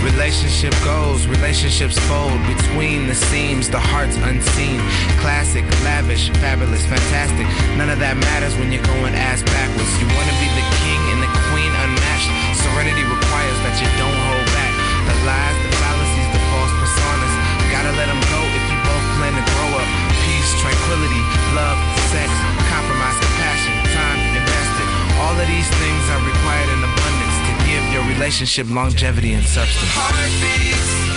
Relationship 0.03 0.76
goes, 0.84 1.32
relationships 1.32 1.95
fold 2.11 2.36
between 2.43 3.07
the 3.07 3.15
seams, 3.15 3.72
the 3.72 3.80
heart's 3.80 4.20
unseen. 4.28 4.84
Classic, 5.24 5.63
lavish, 5.88 6.28
fabulous, 6.43 6.84
fantastic. 6.91 7.47
None 7.80 7.88
of 7.88 8.03
that 8.03 8.20
matters 8.20 8.51
when 8.59 8.67
you're 8.67 8.84
going 8.84 9.15
ass 9.15 9.39
backwards. 9.55 9.88
You 10.03 10.07
wanna 10.11 10.36
be 10.43 10.51
the 10.59 10.67
king 10.84 10.99
and 11.15 11.24
the 11.24 11.32
queen 11.47 11.72
unmatched. 11.72 12.32
Serenity 12.59 13.07
requires 13.07 13.57
that 13.63 13.80
you 13.80 13.88
don't 13.95 14.20
hold 14.28 14.47
back. 14.59 14.76
The 15.07 15.15
lies, 15.24 15.55
the 15.63 15.72
fallacies, 15.72 16.30
the 16.36 16.41
false 16.51 16.74
personas. 16.84 17.34
Gotta 17.72 17.95
let 17.95 18.11
them 18.11 18.20
go 18.28 18.41
if 18.43 18.63
you 18.67 18.78
both 18.84 19.05
plan 19.15 19.39
to 19.39 19.45
grow 19.55 19.72
up. 19.80 19.88
Peace, 20.28 20.51
tranquility, 20.59 21.24
love, 21.55 21.80
sex, 22.10 22.30
compromise, 22.74 23.18
compassion, 23.22 23.74
time 23.93 24.20
invested. 24.34 24.88
All 25.22 25.36
of 25.38 25.45
these 25.45 25.70
things 25.78 26.03
are 26.10 26.22
required 26.26 26.70
in 26.74 26.80
abundance 26.82 27.38
to 27.45 27.53
give 27.70 27.84
your 27.93 28.03
relationship 28.10 28.68
longevity 28.70 29.34
and 29.34 29.45
substance. 29.45 29.91
Heartbeats, 29.93 31.09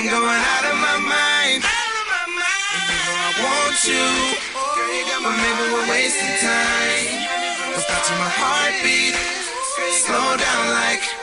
I'm 0.00 0.08
going 0.08 0.24
out 0.24 0.64
of 0.64 0.76
my 0.80 0.96
mind. 1.12 1.60
I 1.60 3.36
want 3.36 3.84
you, 3.84 4.00
oh. 4.56 5.20
but 5.20 5.36
maybe 5.36 5.64
we're 5.76 5.90
wasting 5.92 6.40
time. 6.40 7.28
But 7.76 7.84
touching 7.84 8.16
my 8.16 8.32
heartbeat, 8.32 9.12
slow 10.00 10.38
down 10.38 10.70
like. 10.72 11.19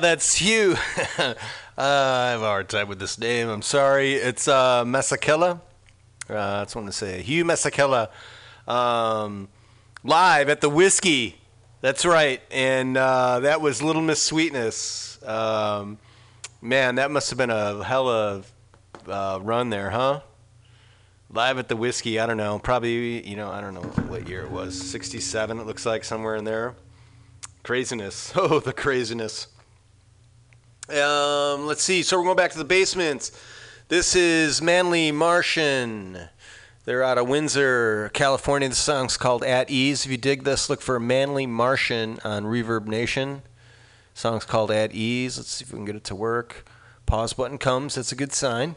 That's 0.00 0.34
Hugh. 0.34 0.76
uh, 1.18 1.34
I 1.78 2.28
have 2.30 2.42
a 2.42 2.46
hard 2.46 2.68
time 2.68 2.88
with 2.88 2.98
this 2.98 3.18
name. 3.18 3.48
I'm 3.48 3.62
sorry. 3.62 4.14
It's 4.14 4.46
uh, 4.46 4.84
Masekela. 4.84 5.60
Uh, 6.28 6.58
that's 6.58 6.74
what 6.74 6.80
I'm 6.80 6.84
going 6.84 6.92
to 6.92 6.98
say. 6.98 7.22
Hugh 7.22 7.44
Masekela. 7.44 8.08
Um, 8.68 9.48
live 10.04 10.48
at 10.48 10.60
the 10.60 10.68
Whiskey. 10.68 11.36
That's 11.80 12.04
right. 12.04 12.42
And 12.50 12.96
uh, 12.96 13.40
that 13.40 13.60
was 13.60 13.82
Little 13.82 14.02
Miss 14.02 14.22
Sweetness. 14.22 15.22
Um, 15.24 15.98
man, 16.60 16.96
that 16.96 17.10
must 17.10 17.30
have 17.30 17.38
been 17.38 17.50
a 17.50 17.82
hell 17.82 18.08
of 18.08 18.52
uh, 19.08 19.38
run 19.42 19.70
there, 19.70 19.90
huh? 19.90 20.20
Live 21.30 21.58
at 21.58 21.68
the 21.68 21.76
Whiskey. 21.76 22.20
I 22.20 22.26
don't 22.26 22.36
know. 22.36 22.58
Probably, 22.58 23.26
you 23.26 23.36
know, 23.36 23.50
I 23.50 23.60
don't 23.62 23.72
know 23.72 23.80
what 23.80 24.28
year 24.28 24.42
it 24.42 24.50
was. 24.50 24.78
67, 24.78 25.58
it 25.58 25.66
looks 25.66 25.86
like, 25.86 26.04
somewhere 26.04 26.36
in 26.36 26.44
there. 26.44 26.74
Craziness. 27.62 28.32
Oh, 28.36 28.60
the 28.60 28.72
craziness. 28.72 29.48
Um, 30.88 31.66
let's 31.66 31.82
see. 31.82 32.02
So 32.02 32.16
we're 32.16 32.24
going 32.24 32.36
back 32.36 32.52
to 32.52 32.58
the 32.58 32.64
basements. 32.64 33.32
This 33.88 34.14
is 34.14 34.62
Manly 34.62 35.10
Martian. 35.10 36.28
They're 36.84 37.02
out 37.02 37.18
of 37.18 37.26
Windsor, 37.26 38.10
California. 38.14 38.68
The 38.68 38.76
song's 38.76 39.16
called 39.16 39.42
At 39.42 39.68
Ease. 39.68 40.04
If 40.04 40.12
you 40.12 40.16
dig 40.16 40.44
this, 40.44 40.70
look 40.70 40.80
for 40.80 41.00
Manly 41.00 41.46
Martian 41.46 42.20
on 42.22 42.44
Reverb 42.44 42.86
Nation. 42.86 43.42
song's 44.14 44.44
called 44.44 44.70
At 44.70 44.92
Ease. 44.94 45.36
Let's 45.36 45.50
see 45.50 45.64
if 45.64 45.72
we 45.72 45.78
can 45.78 45.84
get 45.86 45.96
it 45.96 46.04
to 46.04 46.14
work. 46.14 46.64
Pause 47.04 47.32
button 47.32 47.58
comes. 47.58 47.96
That's 47.96 48.12
a 48.12 48.16
good 48.16 48.32
sign. 48.32 48.76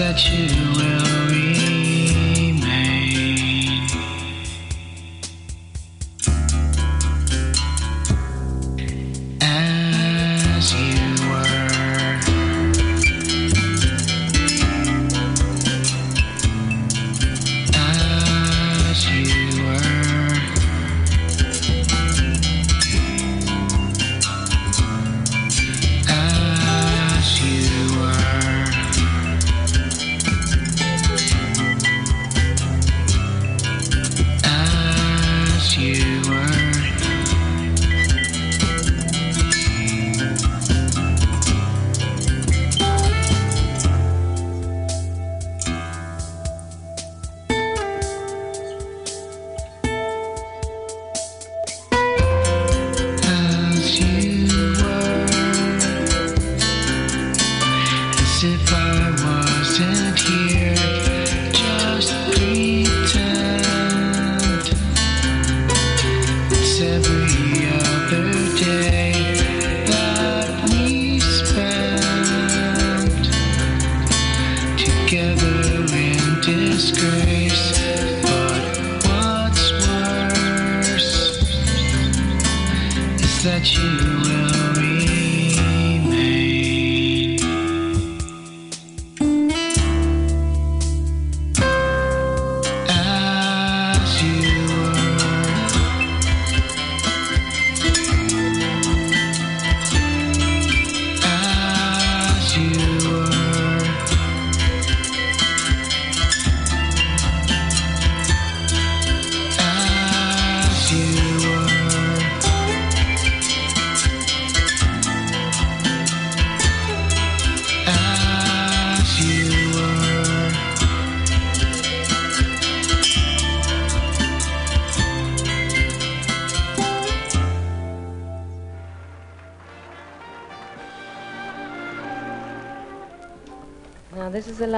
That 0.00 0.30
you 0.30 0.48
will 0.72 1.09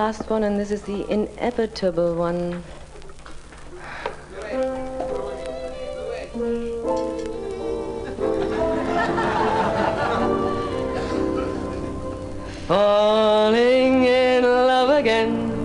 last 0.06 0.28
one, 0.28 0.42
and 0.42 0.58
this 0.58 0.72
is 0.72 0.82
the 0.82 1.08
inevitable 1.08 2.16
one. 2.16 2.42
Falling 12.66 14.04
in 14.04 14.42
love 14.42 14.90
again, 14.90 15.64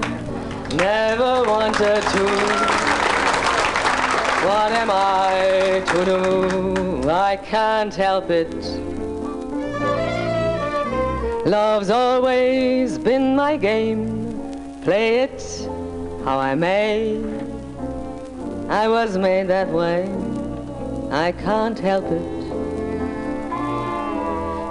never 0.76 1.44
wanted 1.52 2.04
to. 2.14 2.24
What 4.48 4.72
am 4.82 4.90
I 4.92 5.82
to 5.92 6.00
do? 6.12 6.22
I 7.10 7.38
can't 7.38 7.96
help 7.96 8.30
it. 8.30 8.54
Love's 11.48 11.90
always 11.90 12.98
been 12.98 13.34
my 13.34 13.56
game. 13.56 14.07
Play 14.88 15.20
it 15.24 15.44
how 16.24 16.40
I 16.40 16.56
may. 16.56 17.18
I 18.70 18.88
was 18.88 19.18
made 19.18 19.48
that 19.48 19.68
way. 19.68 20.04
I 21.12 21.34
can't 21.34 21.78
help 21.78 22.06
it. 22.06 22.30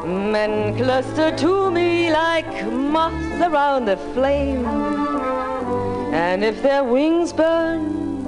Men 0.06 0.74
cluster 0.78 1.36
to 1.36 1.70
me 1.70 2.10
like 2.10 2.50
moths 2.72 3.42
around 3.42 3.90
a 3.90 3.98
flame. 4.14 4.64
And 6.14 6.42
if 6.42 6.62
their 6.62 6.82
wings 6.82 7.34
burn, 7.34 8.26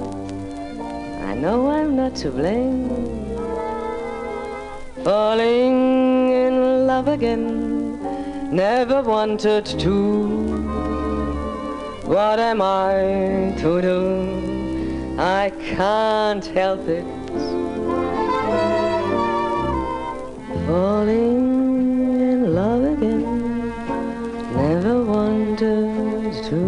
I 1.23 1.33
know 1.33 1.71
I'm 1.71 1.95
not 1.95 2.15
to 2.17 2.29
blame. 2.29 2.87
Falling 5.03 6.29
in 6.29 6.85
love 6.85 7.07
again, 7.07 7.99
never 8.55 9.01
wanted 9.01 9.65
to. 9.65 10.48
What 12.09 12.39
am 12.39 12.59
I 12.59 13.53
to 13.59 13.81
do? 13.83 15.15
I 15.19 15.51
can't 15.75 16.43
help 16.43 16.87
it. 16.87 17.05
Falling 20.65 22.19
in 22.19 22.55
love 22.55 22.83
again, 22.93 23.69
never 24.55 25.03
wanted 25.03 26.33
to. 26.49 26.61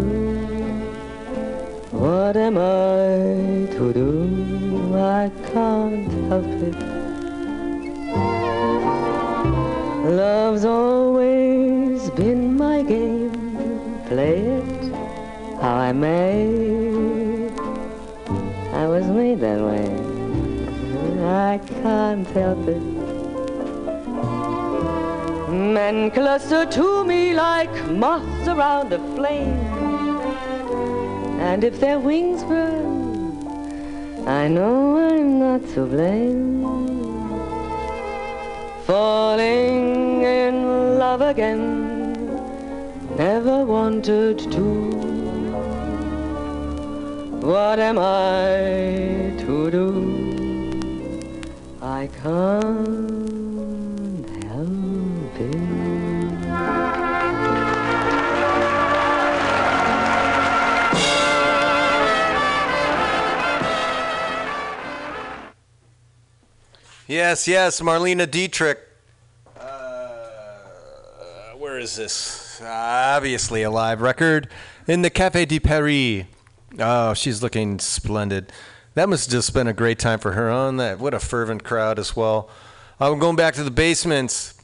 What 1.90 2.36
am 2.36 2.56
I 2.56 3.66
to 3.74 3.92
do? 3.92 4.94
I 4.96 5.28
can't 5.52 6.12
help 6.28 6.46
it. 6.68 6.78
Love's 10.08 10.64
always 10.64 12.10
been 12.10 12.56
my 12.56 12.82
game. 12.84 13.32
Play 14.06 14.51
I 15.92 15.94
may. 15.94 17.50
I 18.72 18.86
was 18.86 19.04
made 19.08 19.40
that 19.40 19.60
way. 19.60 19.90
I 21.22 21.60
can't 21.66 22.26
help 22.28 22.66
it. 22.66 22.80
Men 25.50 26.10
cluster 26.10 26.64
to 26.64 27.04
me 27.04 27.34
like 27.34 27.74
moths 27.90 28.48
around 28.48 28.94
a 28.94 29.00
flame. 29.14 29.60
And 31.48 31.62
if 31.62 31.78
their 31.78 31.98
wings 31.98 32.42
burn, 32.42 33.46
I 34.26 34.48
know 34.48 34.96
I'm 34.96 35.38
not 35.40 35.60
to 35.74 35.84
blame. 35.84 36.62
Falling 38.86 40.22
in 40.22 40.98
love 40.98 41.20
again, 41.20 42.14
never 43.18 43.66
wanted 43.66 44.38
to. 44.52 45.11
What 47.42 47.80
am 47.80 47.98
I 47.98 49.34
to 49.40 49.68
do? 49.68 51.40
I 51.82 52.08
can't 52.22 52.84
help 54.44 55.40
it. 55.40 55.56
Yes, 67.08 67.48
yes, 67.48 67.80
Marlene 67.80 68.30
Dietrich. 68.30 68.78
Uh, 69.58 70.58
where 71.58 71.80
is 71.80 71.96
this? 71.96 72.62
Obviously 72.64 73.64
a 73.64 73.70
live 73.70 74.00
record 74.00 74.48
in 74.86 75.02
the 75.02 75.10
Cafe 75.10 75.46
de 75.46 75.58
Paris. 75.58 76.26
Oh, 76.78 77.14
she's 77.14 77.42
looking 77.42 77.78
splendid. 77.78 78.52
That 78.94 79.08
must 79.08 79.26
have 79.26 79.32
just 79.32 79.54
been 79.54 79.66
a 79.66 79.72
great 79.72 79.98
time 79.98 80.18
for 80.18 80.32
her 80.32 80.50
on 80.50 80.76
that. 80.78 80.98
What 80.98 81.14
a 81.14 81.18
fervent 81.18 81.64
crowd 81.64 81.98
as 81.98 82.16
well. 82.16 82.50
I'm 83.00 83.18
going 83.18 83.36
back 83.36 83.54
to 83.54 83.64
the 83.64 83.70
basements. 83.70 84.54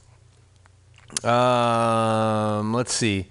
Um, 1.25 2.75
let's 2.75 2.93
see. 2.93 3.29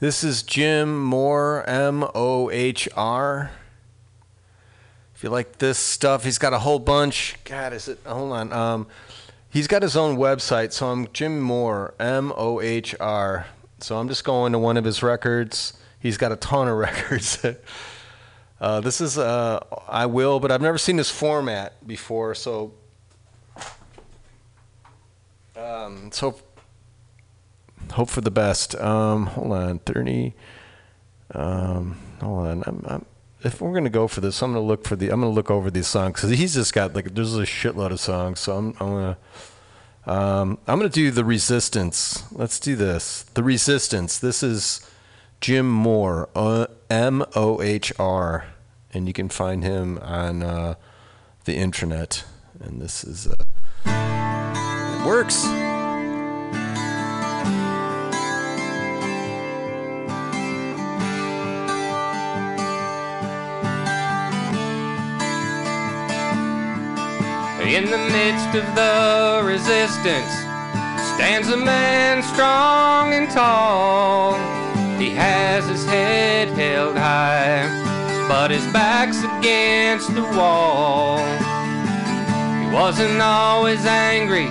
This 0.00 0.24
is 0.24 0.42
Jim 0.42 1.10
Mohr, 1.10 1.66
M 1.68 2.04
O 2.14 2.50
H 2.50 2.88
R. 2.96 3.50
If 5.14 5.24
you 5.24 5.30
like 5.30 5.58
this 5.58 5.78
stuff, 5.78 6.24
he's 6.24 6.38
got 6.38 6.52
a 6.52 6.58
whole 6.58 6.78
bunch. 6.78 7.36
God, 7.44 7.72
is 7.72 7.88
it? 7.88 7.98
Hold 8.06 8.32
on. 8.32 8.52
Um, 8.52 8.86
he's 9.50 9.66
got 9.66 9.82
his 9.82 9.96
own 9.96 10.16
website. 10.16 10.72
So 10.72 10.88
I'm 10.88 11.08
Jim 11.12 11.46
Mohr, 11.46 11.92
M 12.00 12.32
O 12.36 12.60
H 12.60 12.94
R. 12.98 13.46
So 13.78 13.98
I'm 13.98 14.08
just 14.08 14.24
going 14.24 14.52
to 14.52 14.58
one 14.58 14.76
of 14.76 14.84
his 14.84 15.02
records. 15.02 15.74
He's 15.98 16.16
got 16.16 16.32
a 16.32 16.36
ton 16.36 16.68
of 16.68 16.76
records. 16.78 17.44
Uh, 18.60 18.80
this 18.80 19.00
is 19.00 19.16
uh, 19.16 19.60
I 19.88 20.06
will, 20.06 20.38
but 20.40 20.52
I've 20.52 20.60
never 20.60 20.78
seen 20.78 20.96
this 20.96 21.10
format 21.10 21.86
before. 21.86 22.34
So, 22.34 22.74
um, 25.56 26.10
so 26.12 26.36
hope 27.92 28.10
for 28.10 28.20
the 28.20 28.30
best. 28.30 28.74
Um, 28.76 29.26
hold 29.26 29.52
on, 29.52 29.78
thirty. 29.80 30.34
Um, 31.34 31.98
hold 32.20 32.46
on. 32.46 32.64
I'm, 32.66 32.84
I'm, 32.86 33.06
if 33.42 33.60
we're 33.62 33.72
gonna 33.72 33.88
go 33.88 34.06
for 34.06 34.20
this, 34.20 34.42
I'm 34.42 34.52
gonna 34.52 34.64
look 34.64 34.86
for 34.86 34.96
the. 34.96 35.10
I'm 35.10 35.20
gonna 35.20 35.32
look 35.32 35.50
over 35.50 35.70
these 35.70 35.86
songs 35.86 36.14
because 36.14 36.30
he's 36.30 36.54
just 36.54 36.74
got 36.74 36.94
like 36.94 37.14
there's 37.14 37.36
a 37.36 37.42
shitload 37.42 37.92
of 37.92 38.00
songs. 38.00 38.40
So 38.40 38.56
I'm, 38.56 38.66
I'm 38.80 38.88
gonna. 38.88 39.18
Um, 40.06 40.58
I'm 40.66 40.78
gonna 40.78 40.90
do 40.90 41.10
the 41.10 41.24
Resistance. 41.24 42.24
Let's 42.32 42.60
do 42.60 42.76
this. 42.76 43.22
The 43.34 43.42
Resistance. 43.42 44.18
This 44.18 44.42
is 44.42 44.86
Jim 45.40 45.82
Mohr, 45.82 46.28
M 46.90 47.24
O 47.34 47.62
H 47.62 47.92
R, 47.98 48.44
and 48.92 49.06
you 49.06 49.14
can 49.14 49.30
find 49.30 49.64
him 49.64 49.98
on 49.98 50.42
uh, 50.42 50.74
the 51.44 51.56
intranet. 51.56 52.24
And 52.60 52.78
this 52.80 53.02
is 53.04 53.26
uh, 53.26 53.34
it 53.86 55.06
works. 55.06 55.46
In 67.70 67.86
the 67.86 67.98
midst 67.98 68.54
of 68.56 68.74
the 68.74 69.42
resistance 69.44 70.32
stands 71.14 71.48
a 71.48 71.56
man 71.56 72.22
strong 72.22 73.14
and 73.14 73.30
tall. 73.30 74.59
He 75.00 75.08
has 75.12 75.66
his 75.66 75.86
head 75.86 76.48
held 76.48 76.94
high, 76.94 77.64
but 78.28 78.50
his 78.50 78.66
back's 78.70 79.24
against 79.24 80.14
the 80.14 80.22
wall. 80.36 81.16
He 82.60 82.70
wasn't 82.70 83.18
always 83.22 83.86
angry 83.86 84.48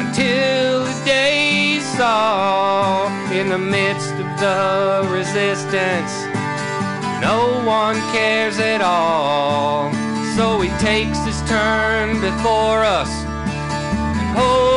until 0.00 0.84
the 0.84 1.02
day 1.04 1.76
he 1.76 1.80
saw 1.80 3.06
in 3.30 3.50
the 3.50 3.58
midst 3.58 4.10
of 4.14 4.28
the 4.40 5.08
resistance. 5.12 6.12
No 7.20 7.62
one 7.64 7.94
cares 8.10 8.58
at 8.58 8.80
all. 8.80 9.92
So 10.34 10.60
he 10.60 10.70
takes 10.78 11.20
his 11.20 11.40
turn 11.48 12.20
before 12.20 12.82
us 12.82 13.10
and 14.18 14.36
holds 14.36 14.69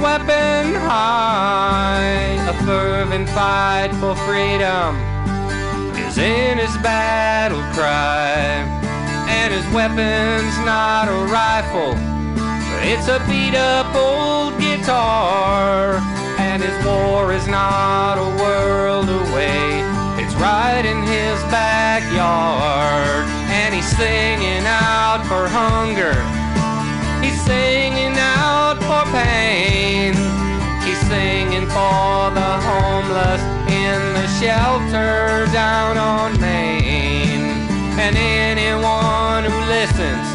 weapon 0.00 0.74
high. 0.74 2.36
A 2.48 2.54
fervent 2.64 3.28
fight 3.30 3.90
for 4.00 4.14
freedom 4.26 4.96
is 6.06 6.18
in 6.18 6.58
his 6.58 6.76
battle 6.78 7.62
cry. 7.74 8.64
And 9.28 9.52
his 9.52 9.66
weapon's 9.74 10.56
not 10.64 11.08
a 11.08 11.18
rifle, 11.30 11.92
it's 12.82 13.08
a 13.08 13.20
beat 13.28 13.54
up 13.54 13.94
old 13.94 14.58
guitar. 14.58 16.00
And 16.38 16.62
his 16.62 16.76
war 16.84 17.32
is 17.32 17.46
not 17.46 18.16
a 18.16 18.28
world 18.42 19.08
away, 19.08 19.84
it's 20.22 20.34
right 20.36 20.84
in 20.84 21.02
his 21.02 21.38
backyard. 21.52 23.26
And 23.50 23.74
he's 23.74 23.88
singing 23.96 24.64
out 24.66 25.22
for 25.28 25.46
hunger, 25.46 26.16
he's 27.22 27.38
singing 27.42 28.16
out 28.16 28.78
for 28.88 29.04
pain. 29.12 29.67
Singing 31.08 31.66
for 31.68 32.28
the 32.36 32.52
homeless 32.68 33.40
in 33.72 34.00
the 34.12 34.26
shelter 34.36 35.50
down 35.54 35.96
on 35.96 36.38
Main. 36.38 37.40
And 37.96 38.14
anyone 38.14 39.44
who 39.44 39.56
listens 39.72 40.28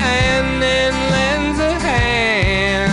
and 0.00 0.62
then 0.62 0.92
lends 1.12 1.60
a 1.60 1.74
hand 1.78 2.88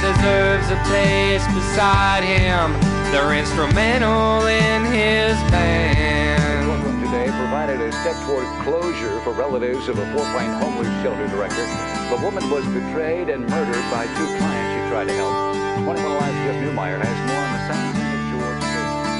deserves 0.00 0.70
a 0.70 0.80
place 0.88 1.44
beside 1.52 2.24
him. 2.24 2.72
They're 3.12 3.34
instrumental 3.38 4.46
in 4.46 4.86
his 4.86 5.36
band. 5.52 6.66
Courtroom 6.66 7.00
today 7.04 7.26
provided 7.26 7.80
a 7.82 7.92
step 7.92 8.16
toward 8.24 8.46
closure 8.64 9.20
for 9.20 9.32
relatives 9.32 9.86
of 9.88 9.98
a 9.98 10.12
Fort-Wayne 10.14 10.52
homeless 10.62 10.88
shelter 11.02 11.28
director. 11.28 11.66
The 12.08 12.16
woman 12.24 12.48
was 12.48 12.64
betrayed 12.68 13.28
and 13.28 13.46
murdered 13.50 13.84
by 13.92 14.06
two 14.06 14.26
clients 14.38 14.72
she 14.72 14.90
tried 14.90 15.08
to 15.08 15.12
help. 15.12 15.59
21 15.74 15.96
Alive 15.98 16.34
Jeff 16.44 16.56
Newmeyer 16.64 16.98
has 16.98 17.18
more 17.28 17.38
on 17.38 17.52
the 17.54 17.60
sentencing 17.68 18.10
of 18.16 18.22
George 18.30 18.62
Taylor. 18.66 19.10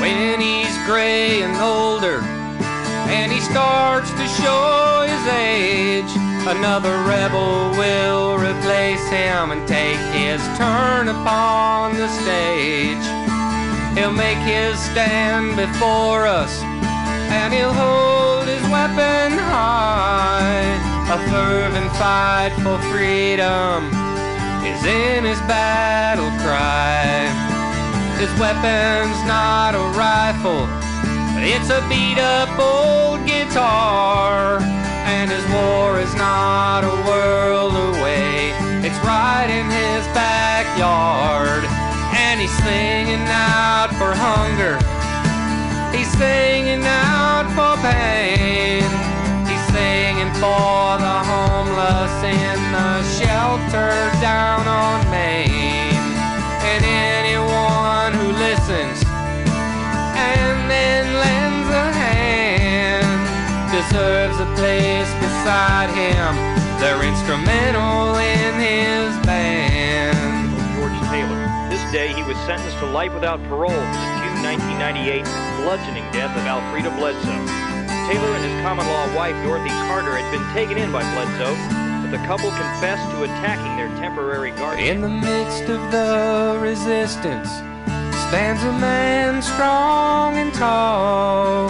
when 0.00 0.40
he's 0.40 0.76
gray 0.86 1.42
and 1.42 1.56
older 1.56 2.20
and 3.12 3.30
he 3.30 3.40
starts 3.40 4.10
to 4.10 4.26
show 4.26 5.04
his 5.06 5.26
age 5.28 6.10
another 6.48 6.96
rebel 7.02 7.70
will 7.76 8.38
replace 8.38 9.02
him 9.08 9.50
and 9.50 9.66
take 9.68 9.98
his 10.14 10.40
turn 10.56 11.08
upon 11.08 11.94
the 11.94 12.08
stage 12.08 13.04
he'll 13.96 14.12
make 14.12 14.38
his 14.38 14.78
stand 14.78 15.56
before 15.56 16.26
us 16.26 16.62
and 17.32 17.52
he'll 17.52 17.72
hold 17.72 18.46
his 18.46 18.62
weapon 18.70 19.32
high 19.38 20.62
a 21.08 21.18
fervent 21.30 21.90
fight 21.92 22.52
for 22.62 22.78
freedom 22.90 24.05
is 24.68 24.84
in 24.84 25.24
his 25.24 25.40
battle 25.48 26.30
cry 26.44 27.46
his 28.18 28.32
weapon's 28.40 29.20
not 29.28 29.74
a 29.74 29.84
rifle, 29.92 30.64
but 31.36 31.44
it's 31.44 31.68
a 31.68 31.84
beat 31.86 32.16
up 32.16 32.48
old 32.58 33.26
guitar. 33.26 34.58
And 35.04 35.30
his 35.30 35.44
war 35.52 36.00
is 36.00 36.14
not 36.14 36.80
a 36.82 36.96
world 37.04 37.74
away, 37.76 38.56
it's 38.80 38.98
right 39.04 39.48
in 39.52 39.68
his 39.68 40.02
backyard. 40.16 41.64
And 42.16 42.40
he's 42.40 42.56
singing 42.64 43.28
out 43.28 43.92
for 44.00 44.16
hunger, 44.16 44.80
he's 45.94 46.10
singing 46.16 46.84
out 46.86 47.52
for 47.52 47.76
pain. 47.84 48.82
He's 49.44 49.64
singing 49.76 50.32
for 50.40 50.96
the 51.04 51.18
homeless 51.76 52.24
in 52.24 52.72
the 52.72 53.02
shelter 53.20 53.92
down 54.20 54.66
on 54.66 55.04
Main. 55.10 55.92
And 56.64 56.82
anyone 56.84 58.12
who 58.16 58.32
listens 58.32 59.04
and 60.16 60.70
then 60.70 61.04
lends 61.20 61.68
a 61.68 61.92
hand 61.92 63.12
deserves 63.70 64.40
a 64.40 64.48
place 64.56 65.12
beside 65.20 65.92
him. 65.92 66.32
They're 66.80 67.04
instrumental 67.04 68.16
in 68.16 68.54
his 68.56 69.26
band. 69.26 70.16
George 70.76 70.98
Taylor. 71.10 71.44
This 71.68 71.84
day 71.92 72.12
he 72.14 72.22
was 72.22 72.38
sentenced 72.46 72.78
to 72.78 72.86
life 72.86 73.12
without 73.12 73.42
parole 73.44 73.68
for 73.68 73.76
the 73.76 74.16
June 74.24 74.42
1998 74.42 75.24
bludgeoning 75.60 76.10
death 76.12 76.34
of 76.36 76.44
Alfreda 76.44 76.96
Bledsoe. 76.96 77.65
Taylor 78.06 78.36
and 78.36 78.44
his 78.44 78.62
common 78.62 78.86
law 78.86 79.12
wife 79.16 79.34
Dorothy 79.42 79.70
Carter 79.88 80.16
had 80.16 80.30
been 80.30 80.46
taken 80.54 80.78
in 80.78 80.92
by 80.92 81.02
Bledsoe, 81.12 81.56
but 82.02 82.16
the 82.16 82.24
couple 82.24 82.50
confessed 82.50 83.10
to 83.10 83.24
attacking 83.24 83.76
their 83.76 83.88
temporary 83.98 84.52
guardian. 84.52 84.96
In 84.96 85.00
the 85.00 85.08
midst 85.08 85.64
of 85.64 85.90
the 85.90 86.56
resistance 86.62 87.50
stands 88.28 88.62
a 88.62 88.72
man 88.78 89.42
strong 89.42 90.36
and 90.36 90.54
tall. 90.54 91.68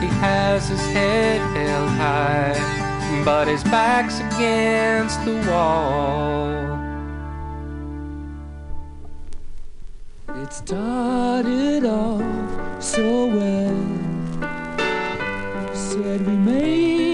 He 0.00 0.06
has 0.22 0.68
his 0.68 0.80
head 0.92 1.40
held 1.56 1.90
high, 1.90 3.22
but 3.24 3.48
his 3.48 3.64
back's 3.64 4.20
against 4.20 5.24
the 5.24 5.34
wall. 5.50 6.78
It 10.42 10.52
started 10.52 11.84
off 11.86 12.82
so 12.82 13.26
well. 13.26 14.11
Said 15.92 16.26
we 16.26 16.36
made 16.36 17.11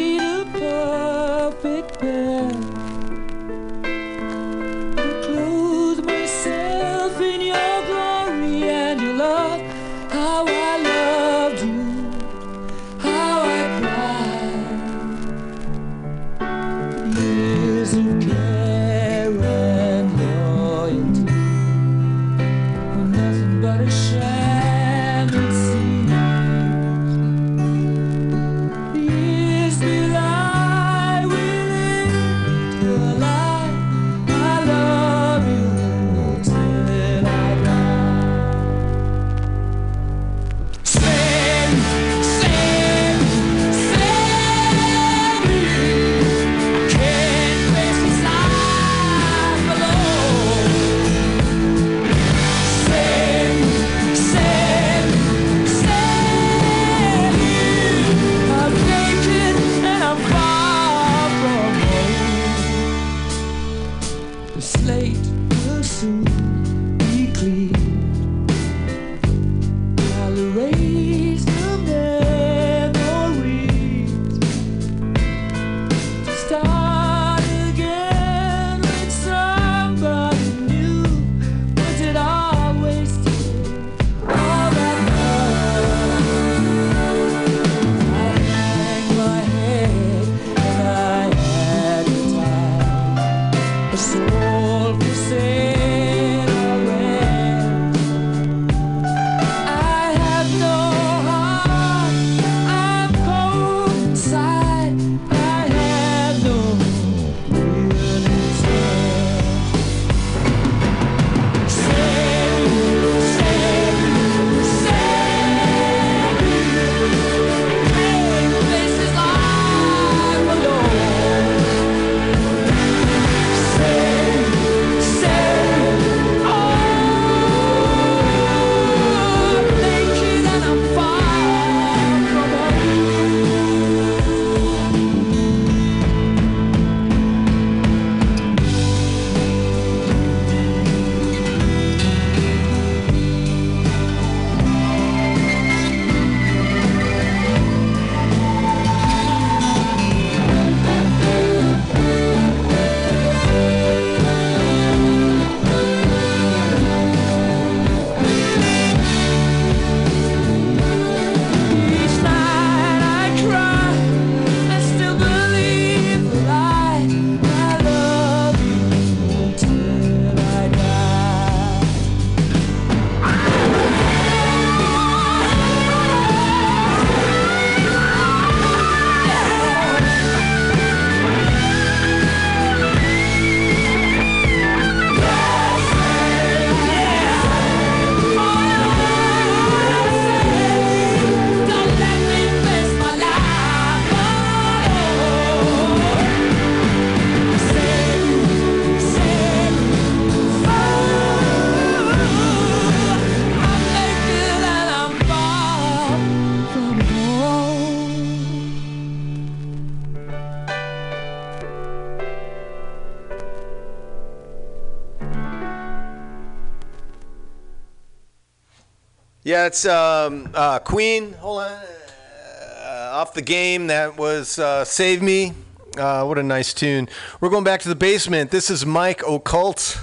Yeah, 219.59 219.67
it's 219.67 219.87
um, 219.87 220.51
uh, 220.55 220.79
Queen. 220.79 221.33
Hold 221.33 221.63
on. 221.63 221.73
Uh, 221.73 223.11
off 223.15 223.35
the 223.35 223.43
game. 223.43 223.89
That 223.89 224.17
was 224.17 224.57
uh, 224.57 224.85
Save 224.85 225.21
Me. 225.21 225.53
Uh, 225.97 226.25
what 226.27 226.39
a 226.39 226.45
nice 226.45 226.73
tune. 226.73 227.09
We're 227.41 227.49
going 227.49 227.65
back 227.65 227.81
to 227.81 227.89
the 227.89 227.97
basement. 227.97 228.53
This 228.53 228.71
is 228.71 228.87
Mike 228.87 229.21
Occult. 229.27 230.01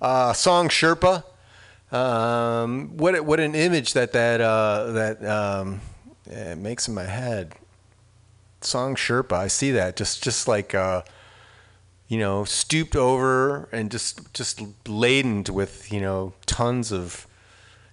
Uh, 0.00 0.32
song 0.32 0.70
Sherpa. 0.70 1.24
Um, 1.92 2.96
what 2.96 3.26
what 3.26 3.38
an 3.38 3.54
image 3.54 3.92
that 3.92 4.12
that 4.12 4.40
uh, 4.40 4.92
that 4.92 5.22
um, 5.26 5.82
makes 6.56 6.88
in 6.88 6.94
my 6.94 7.04
head. 7.04 7.52
Song 8.62 8.94
Sherpa. 8.94 9.34
I 9.34 9.48
see 9.48 9.72
that 9.72 9.94
just 9.94 10.22
just 10.22 10.48
like 10.48 10.72
you 10.72 12.18
know 12.18 12.44
stooped 12.44 12.96
over 12.96 13.68
and 13.72 13.90
just 13.90 14.32
just 14.32 14.62
laden 14.88 15.44
with 15.52 15.92
you 15.92 16.00
know 16.00 16.32
tons 16.46 16.92
of 16.92 17.26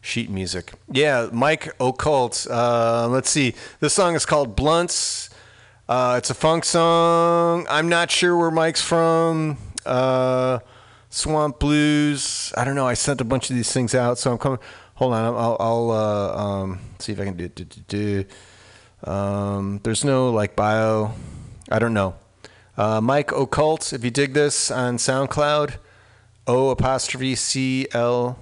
sheet 0.01 0.29
music. 0.29 0.73
Yeah, 0.91 1.29
Mike 1.31 1.73
Occult. 1.79 2.47
Uh, 2.49 3.07
let's 3.07 3.29
see. 3.29 3.53
This 3.79 3.93
song 3.93 4.15
is 4.15 4.25
called 4.25 4.55
Blunts. 4.55 5.29
Uh, 5.87 6.15
it's 6.17 6.29
a 6.29 6.33
funk 6.33 6.65
song. 6.65 7.67
I'm 7.69 7.87
not 7.89 8.11
sure 8.11 8.35
where 8.37 8.51
Mike's 8.51 8.81
from. 8.81 9.57
Uh, 9.85 10.59
Swamp 11.09 11.59
Blues. 11.59 12.53
I 12.55 12.63
don't 12.63 12.75
know. 12.75 12.87
I 12.87 12.93
sent 12.93 13.21
a 13.21 13.25
bunch 13.25 13.49
of 13.49 13.55
these 13.55 13.71
things 13.71 13.93
out, 13.93 14.17
so 14.17 14.31
I'm 14.31 14.37
coming. 14.37 14.59
Hold 14.95 15.13
on. 15.13 15.25
I'll, 15.35 15.57
I'll 15.59 15.91
uh, 15.91 16.37
um, 16.37 16.79
see 16.99 17.11
if 17.11 17.19
I 17.19 17.25
can 17.25 17.35
do. 17.35 17.47
do, 17.49 17.65
do, 17.65 17.81
do. 17.87 19.09
Um, 19.09 19.79
there's 19.83 20.05
no 20.05 20.31
like 20.31 20.55
bio. 20.55 21.13
I 21.69 21.79
don't 21.79 21.93
know. 21.93 22.15
Uh, 22.77 23.01
Mike 23.01 23.31
Occult. 23.31 23.93
If 23.93 24.03
you 24.03 24.11
dig 24.11 24.33
this 24.33 24.71
on 24.71 24.97
SoundCloud, 24.97 25.75
O 26.47 26.69
apostrophe 26.69 27.35
C 27.35 27.87
L 27.91 28.39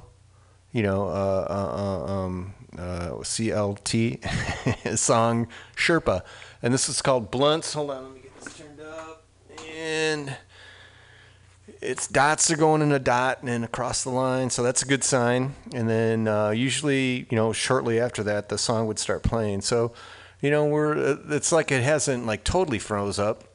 you 0.72 0.84
know, 0.84 1.08
uh, 1.08 1.48
uh, 1.50 2.08
uh, 2.08 2.12
um, 2.12 2.54
uh, 2.78 3.10
CLT 3.22 4.98
song 4.98 5.48
Sherpa. 5.76 6.22
And 6.62 6.74
this 6.74 6.90
is 6.90 7.02
called 7.02 7.32
Blunts. 7.32 7.74
Hold 7.74 7.92
on, 7.92 8.04
let 8.04 8.14
me 8.14 8.20
get 8.22 8.40
this 8.40 8.58
turned 8.58 8.82
up. 8.82 9.24
And 9.76 10.38
its 11.82 12.08
dots 12.08 12.52
are 12.52 12.58
going 12.58 12.82
in 12.82 12.92
a 12.92 13.00
dot 13.00 13.40
and 13.40 13.48
then 13.48 13.64
across 13.64 14.04
the 14.04 14.10
line, 14.10 14.50
so 14.50 14.62
that's 14.64 14.82
a 14.82 14.86
good 14.86 15.04
sign. 15.04 15.56
And 15.74 15.90
then 15.90 16.28
uh, 16.28 16.50
usually, 16.50 17.28
you 17.30 17.36
know, 17.36 17.54
shortly 17.54 18.00
after 18.00 18.24
that, 18.24 18.50
the 18.50 18.58
song 18.58 18.88
would 18.88 19.00
start 19.00 19.24
playing. 19.24 19.62
So, 19.62 19.94
you 20.42 20.52
know, 20.52 20.66
we're 20.66 20.98
uh, 20.98 21.18
it's 21.30 21.52
like 21.52 21.72
it 21.72 21.84
hasn't 21.84 22.26
like 22.26 22.44
totally 22.44 22.80
froze 22.80 23.18
up. 23.18 23.46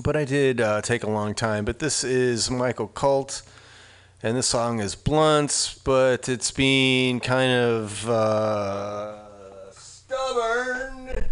But 0.00 0.16
I 0.16 0.24
did 0.24 0.60
uh, 0.60 0.80
take 0.82 1.02
a 1.02 1.10
long 1.10 1.34
time. 1.34 1.64
But 1.64 1.80
this 1.80 2.04
is 2.04 2.50
Michael 2.50 2.86
Cult 2.88 3.42
and 4.22 4.36
this 4.36 4.46
song 4.46 4.80
is 4.80 4.94
blunts, 4.94 5.74
but 5.78 6.28
it's 6.28 6.50
being 6.50 7.20
kind 7.20 7.52
of 7.52 8.08
uh, 8.08 9.72
stubborn. 9.72 11.30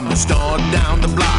From 0.00 0.08
the 0.08 0.16
store 0.16 0.56
down 0.72 0.98
the 1.02 1.08
block. 1.08 1.29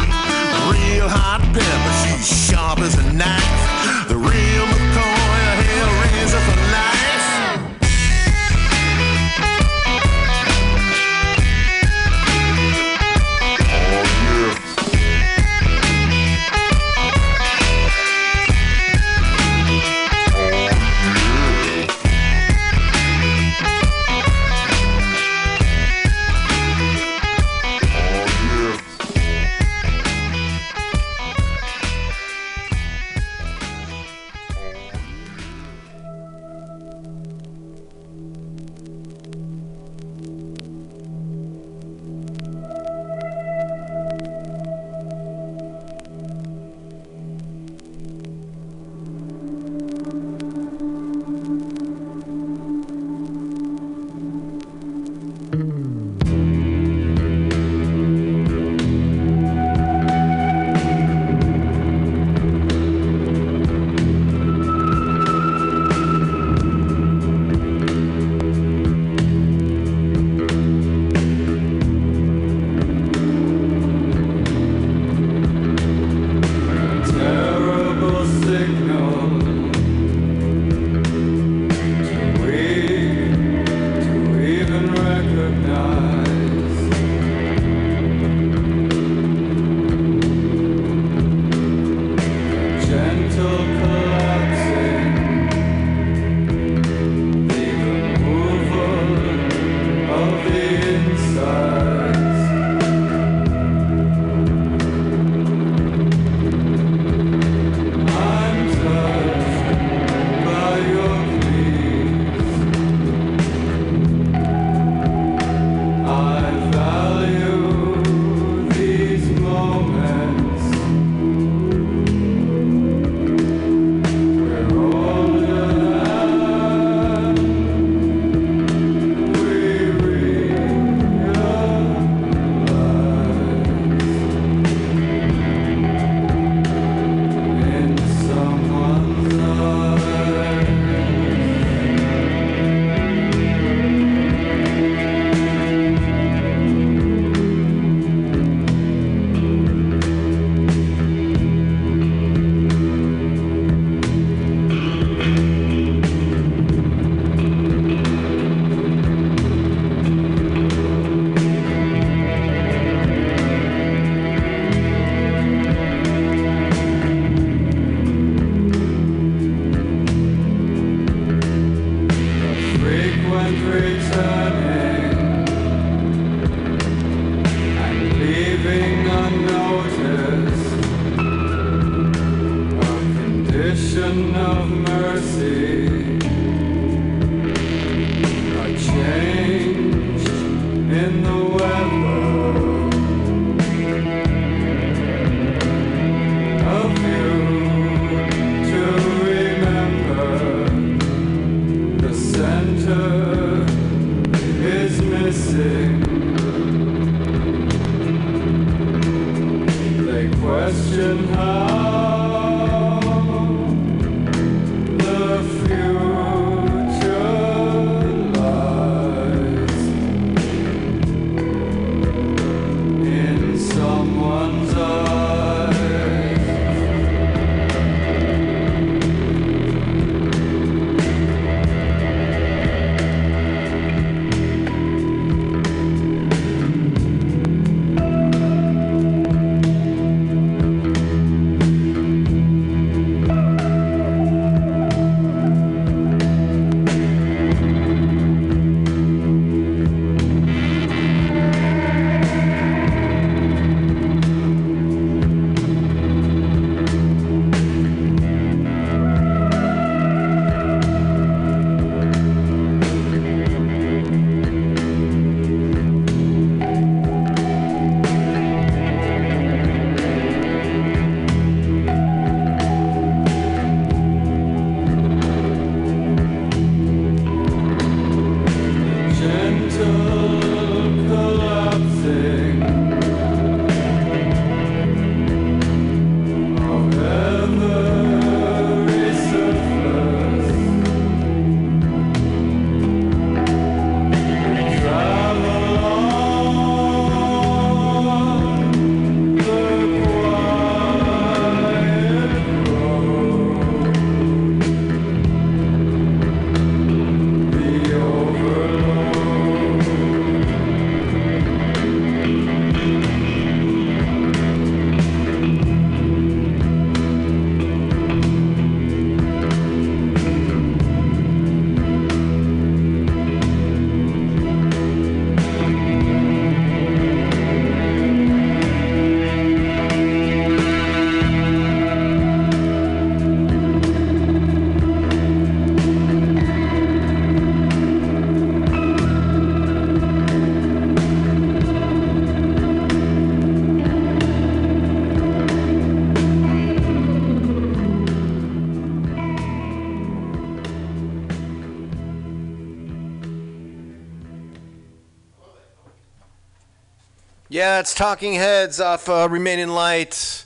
Yeah, 357.62 357.78
it's 357.78 357.94
Talking 357.94 358.34
Heads 358.34 358.80
off 358.80 359.08
uh, 359.08 359.28
Remain 359.30 359.60
in 359.60 359.72
Light. 359.72 360.44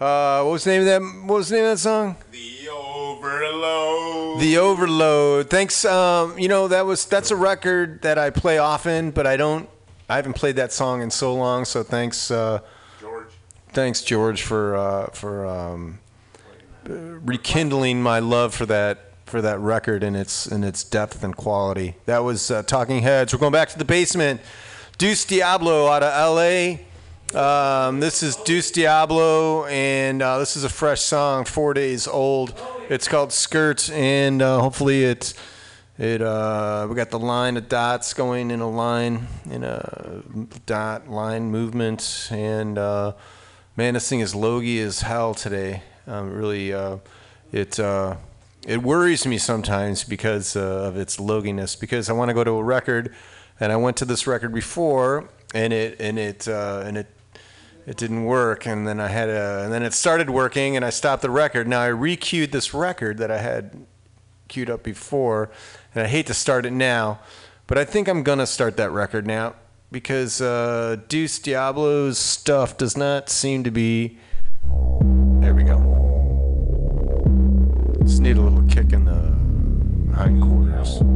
Uh, 0.00 0.40
what 0.44 0.52
was 0.52 0.64
the 0.64 0.70
name 0.70 0.80
of 0.80 0.86
that? 0.86 1.02
What 1.28 1.36
was 1.36 1.50
the 1.50 1.56
name 1.56 1.66
of 1.66 1.72
that 1.72 1.78
song? 1.78 2.16
The 2.30 2.70
Overload. 2.70 4.40
The 4.40 4.56
Overload. 4.56 5.50
Thanks. 5.50 5.84
Um, 5.84 6.38
you 6.38 6.48
know 6.48 6.66
that 6.68 6.86
was 6.86 7.04
that's 7.04 7.30
a 7.30 7.36
record 7.36 8.00
that 8.00 8.16
I 8.16 8.30
play 8.30 8.56
often, 8.56 9.10
but 9.10 9.26
I 9.26 9.36
don't. 9.36 9.68
I 10.08 10.16
haven't 10.16 10.36
played 10.36 10.56
that 10.56 10.72
song 10.72 11.02
in 11.02 11.10
so 11.10 11.34
long. 11.34 11.66
So 11.66 11.82
thanks, 11.82 12.30
uh, 12.30 12.60
George. 12.98 13.28
Thanks, 13.74 14.00
George, 14.00 14.40
for 14.40 14.74
uh, 14.74 15.06
for 15.08 15.44
um, 15.44 15.98
rekindling 16.86 18.02
my 18.02 18.20
love 18.20 18.54
for 18.54 18.64
that 18.64 19.12
for 19.26 19.42
that 19.42 19.58
record 19.58 20.02
and 20.02 20.16
its 20.16 20.46
and 20.46 20.64
its 20.64 20.82
depth 20.82 21.22
and 21.24 21.36
quality. 21.36 21.96
That 22.06 22.20
was 22.20 22.50
uh, 22.50 22.62
Talking 22.62 23.02
Heads. 23.02 23.34
We're 23.34 23.38
going 23.40 23.52
back 23.52 23.68
to 23.68 23.78
the 23.78 23.84
basement. 23.84 24.40
Deuce 24.96 25.24
Diablo 25.24 25.88
out 25.88 26.04
of 26.04 26.12
L.A. 26.12 26.86
Um, 27.34 27.98
this 27.98 28.22
is 28.22 28.36
Deuce 28.36 28.70
Diablo, 28.70 29.64
and 29.64 30.22
uh, 30.22 30.38
this 30.38 30.56
is 30.56 30.62
a 30.62 30.68
fresh 30.68 31.00
song, 31.00 31.44
four 31.44 31.74
days 31.74 32.06
old. 32.06 32.54
It's 32.88 33.08
called 33.08 33.32
Skirt, 33.32 33.90
and 33.90 34.40
uh, 34.40 34.60
hopefully 34.60 35.02
it 35.02 35.34
it 35.98 36.22
uh, 36.22 36.86
we 36.88 36.94
got 36.94 37.10
the 37.10 37.18
line 37.18 37.56
of 37.56 37.68
dots 37.68 38.14
going 38.14 38.52
in 38.52 38.60
a 38.60 38.70
line 38.70 39.26
in 39.50 39.64
a 39.64 40.22
dot 40.64 41.10
line 41.10 41.50
movement, 41.50 42.28
and 42.30 42.78
uh, 42.78 43.14
man, 43.76 43.94
this 43.94 44.08
thing 44.08 44.20
is 44.20 44.32
logy 44.32 44.78
as 44.78 45.00
hell 45.00 45.34
today. 45.34 45.82
Um, 46.06 46.32
really, 46.32 46.72
uh, 46.72 46.98
it 47.50 47.80
uh, 47.80 48.14
it 48.64 48.80
worries 48.80 49.26
me 49.26 49.38
sometimes 49.38 50.04
because 50.04 50.54
of 50.54 50.96
its 50.96 51.16
loginess. 51.16 51.78
Because 51.78 52.08
I 52.08 52.12
want 52.12 52.28
to 52.28 52.34
go 52.34 52.44
to 52.44 52.52
a 52.52 52.62
record, 52.62 53.12
and 53.64 53.72
I 53.72 53.76
went 53.76 53.96
to 53.96 54.04
this 54.04 54.26
record 54.26 54.52
before, 54.52 55.30
and 55.54 55.72
it 55.72 55.98
and 55.98 56.18
it 56.18 56.46
uh, 56.46 56.82
and 56.84 56.98
it 56.98 57.06
it 57.86 57.96
didn't 57.96 58.24
work, 58.24 58.66
and 58.66 58.86
then 58.86 59.00
I 59.00 59.08
had 59.08 59.30
a 59.30 59.62
and 59.64 59.72
then 59.72 59.82
it 59.82 59.94
started 59.94 60.28
working, 60.28 60.76
and 60.76 60.84
I 60.84 60.90
stopped 60.90 61.22
the 61.22 61.30
record. 61.30 61.66
Now 61.66 61.80
I 61.80 61.86
re-queued 61.86 62.52
this 62.52 62.74
record 62.74 63.16
that 63.18 63.30
I 63.30 63.38
had 63.38 63.86
queued 64.48 64.68
up 64.68 64.82
before, 64.82 65.50
and 65.94 66.04
I 66.04 66.08
hate 66.08 66.26
to 66.26 66.34
start 66.34 66.66
it 66.66 66.74
now, 66.74 67.20
but 67.66 67.78
I 67.78 67.86
think 67.86 68.06
I'm 68.06 68.22
gonna 68.22 68.46
start 68.46 68.76
that 68.76 68.90
record 68.90 69.26
now 69.26 69.54
because 69.90 70.42
uh, 70.42 70.98
Deuce 71.08 71.38
Diablo's 71.38 72.18
stuff 72.18 72.76
does 72.76 72.98
not 72.98 73.30
seem 73.30 73.64
to 73.64 73.70
be. 73.70 74.18
There 75.40 75.54
we 75.54 75.64
go. 75.64 75.78
Just 78.02 78.20
need 78.20 78.36
a 78.36 78.42
little 78.42 78.68
kick 78.68 78.92
in 78.92 79.06
the 79.06 80.14
hindquarters. 80.14 81.13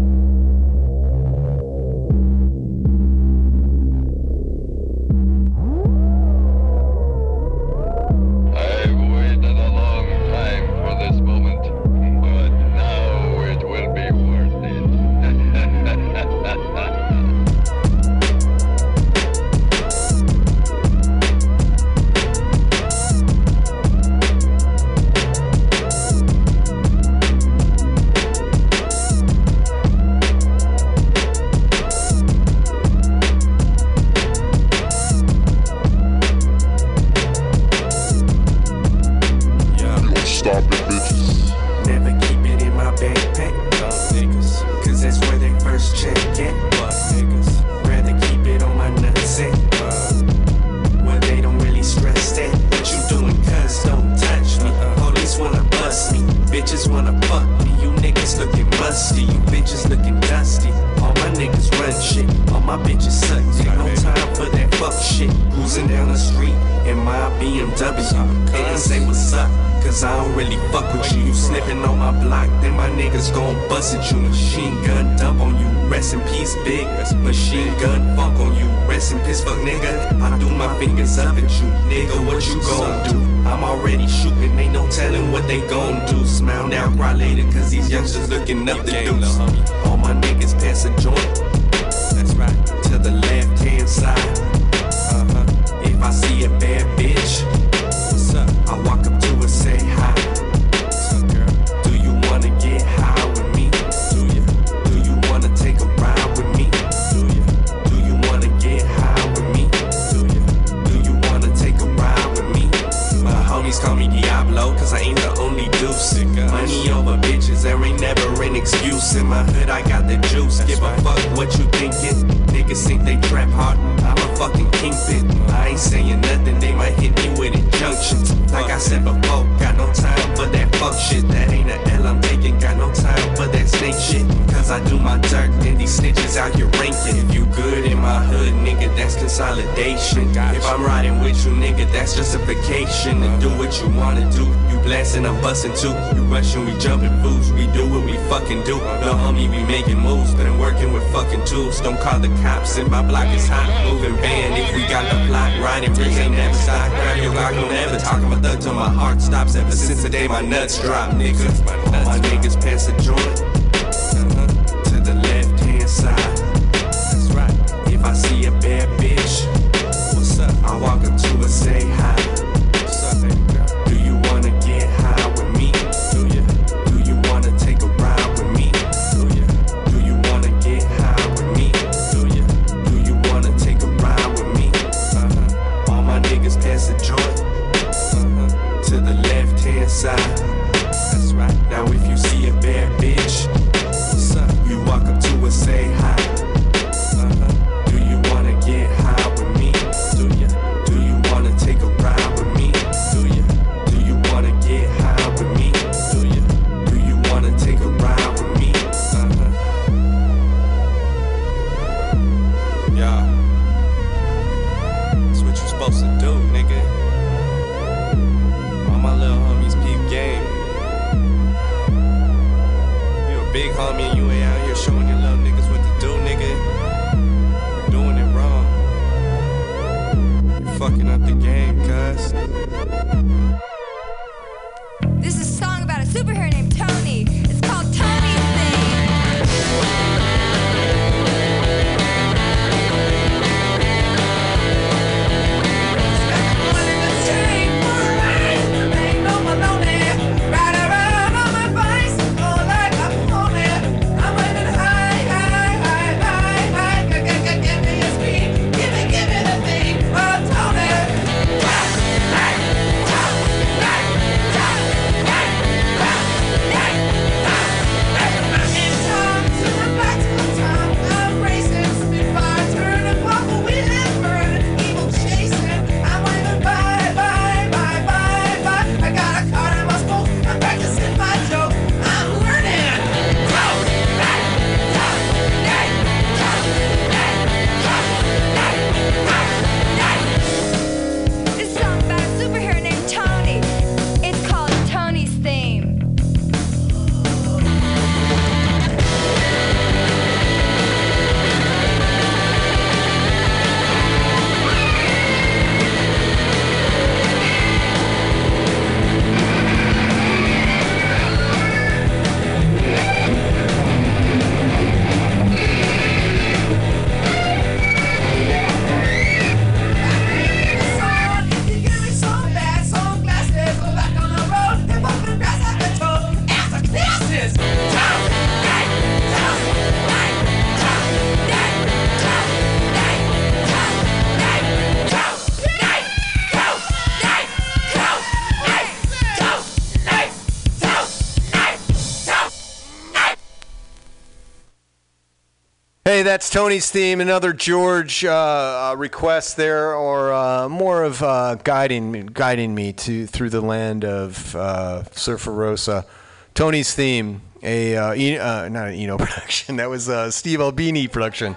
that's 346.29 346.51
Tony's 346.51 346.91
theme. 346.91 347.23
Another 347.23 347.55
George 347.55 348.23
uh, 348.23 348.91
uh, 348.91 348.95
request 348.99 349.57
there, 349.57 349.95
or 349.95 350.31
uh, 350.31 350.69
more 350.69 351.03
of 351.03 351.23
uh, 351.23 351.55
guiding 351.55 352.27
guiding 352.27 352.75
me 352.75 352.93
to 352.93 353.27
through 353.27 353.49
the 353.49 353.63
land 353.63 354.05
of 354.05 354.55
uh, 354.55 355.05
Surfer 355.13 355.53
Rosa. 355.53 356.05
Tony's 356.53 356.95
theme, 356.95 357.41
a 357.63 357.97
uh, 357.97 358.13
e- 358.13 358.37
uh, 358.37 358.69
not 358.69 358.89
an 358.89 358.95
Eno 358.95 359.17
production. 359.19 359.77
That 359.77 359.89
was 359.89 360.09
a 360.09 360.31
Steve 360.31 360.61
Albini 360.61 361.09
production. 361.09 361.57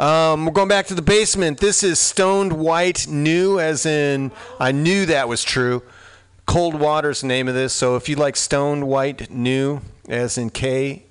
Um, 0.00 0.46
we're 0.46 0.52
going 0.52 0.68
back 0.68 0.86
to 0.86 0.94
the 0.94 1.02
basement. 1.02 1.60
This 1.60 1.82
is 1.82 1.98
Stoned 1.98 2.54
White 2.54 3.06
Knew, 3.08 3.60
as 3.60 3.84
in 3.84 4.32
I 4.58 4.72
knew 4.72 5.04
that 5.04 5.28
was 5.28 5.44
true. 5.44 5.82
Cold 6.46 6.74
Water's 6.74 7.20
the 7.20 7.26
name 7.26 7.46
of 7.46 7.52
this. 7.52 7.74
So 7.74 7.96
if 7.96 8.08
you 8.08 8.16
like 8.16 8.36
Stoned 8.36 8.88
White 8.88 9.30
Knew, 9.30 9.82
as 10.08 10.38
in 10.38 10.48
K 10.48 11.04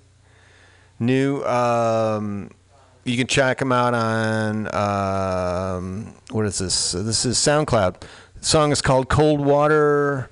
new 1.00 1.44
um, 1.44 2.50
you 3.08 3.16
can 3.16 3.28
check 3.28 3.60
them 3.60 3.72
out 3.72 3.94
on 3.94 4.68
um, 4.76 6.14
what 6.32 6.46
is 6.46 6.58
this? 6.58 6.92
This 6.92 7.26
is 7.26 7.38
SoundCloud. 7.38 8.02
The 8.02 8.46
song 8.46 8.74
is 8.74 8.82
called 8.82 9.08
Cold 9.08 9.40
Water. 9.40 10.30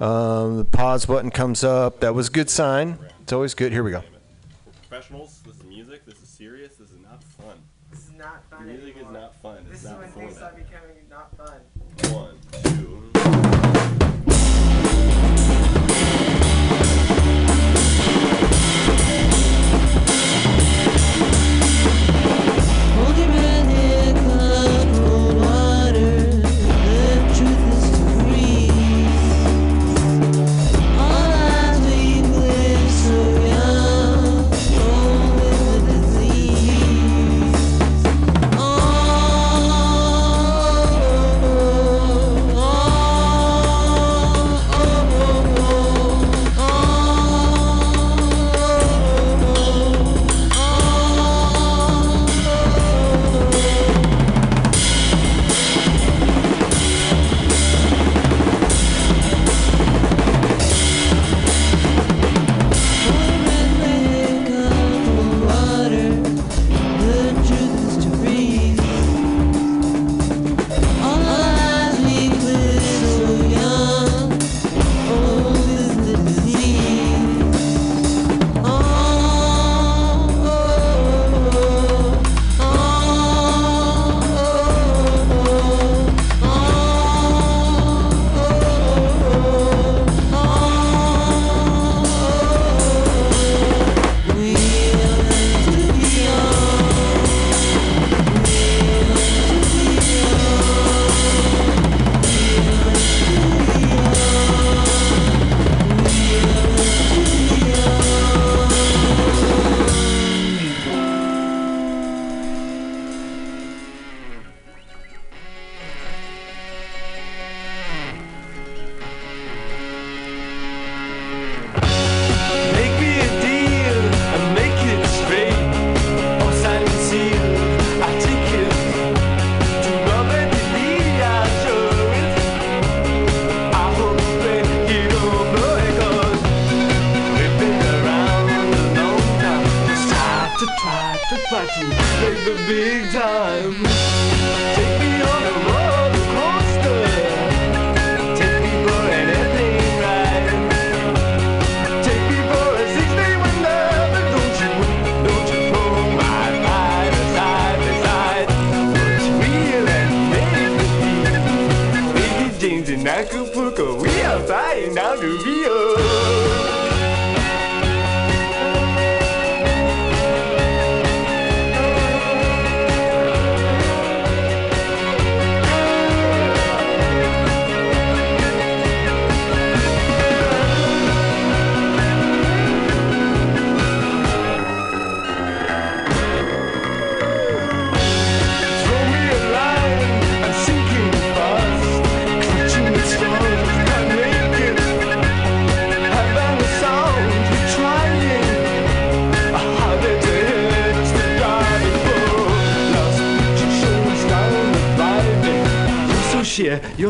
Um, 0.00 0.56
the 0.56 0.64
pause 0.64 1.04
button 1.04 1.30
comes 1.30 1.62
up. 1.62 2.00
That 2.00 2.14
was 2.14 2.28
a 2.28 2.30
good 2.30 2.48
sign. 2.48 2.98
It's 3.20 3.34
always 3.34 3.52
good. 3.52 3.70
Here 3.70 3.82
we 3.82 3.90
go. 3.90 4.02
Professionals. 4.88 5.35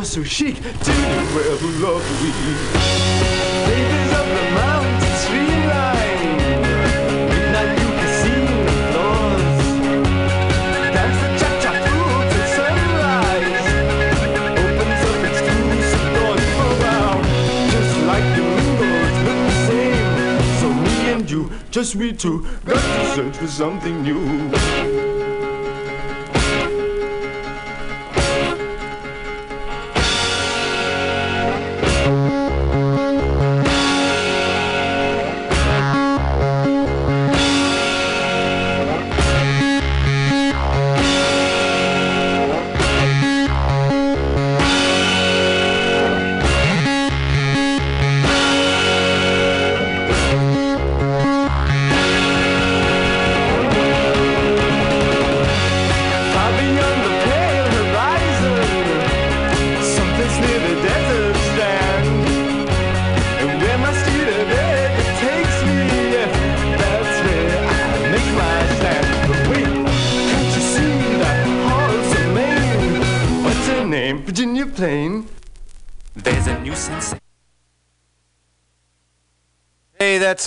so 0.06 0.22
chic. 0.22 0.56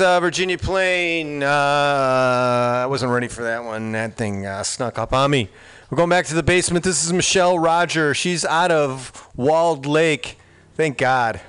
Uh, 0.02 0.20
Virginia 0.20 0.58
Plain. 0.58 1.44
Uh, 1.44 1.48
I 1.48 2.86
wasn't 2.88 3.12
ready 3.12 3.28
for 3.28 3.44
that 3.44 3.64
one. 3.64 3.92
That 3.92 4.16
thing 4.16 4.46
uh, 4.46 4.64
snuck 4.64 4.98
up 4.98 5.14
on 5.14 5.32
me. 5.32 5.50
We're 5.90 5.98
going 5.98 6.10
back 6.10 6.26
to 6.28 6.36
the 6.36 6.44
basement. 6.44 6.86
This 6.86 7.04
is 7.04 7.12
Michelle 7.12 7.58
Roger. 7.58 8.14
She's 8.14 8.46
out 8.46 8.72
of 8.72 9.28
Walled 9.36 9.86
Lake. 9.86 10.38
Thank 10.76 10.98
God 10.98 11.42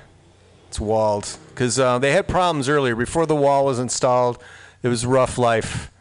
it's 0.67 0.79
walled 0.79 1.37
because 1.49 1.77
uh, 1.79 1.99
they 1.99 2.11
had 2.11 2.27
problems 2.27 2.67
earlier. 2.67 2.95
Before 2.95 3.25
the 3.25 3.35
wall 3.35 3.65
was 3.65 3.79
installed, 3.79 4.41
it 4.83 4.87
was 4.87 5.05
rough 5.05 5.37
life 5.37 5.91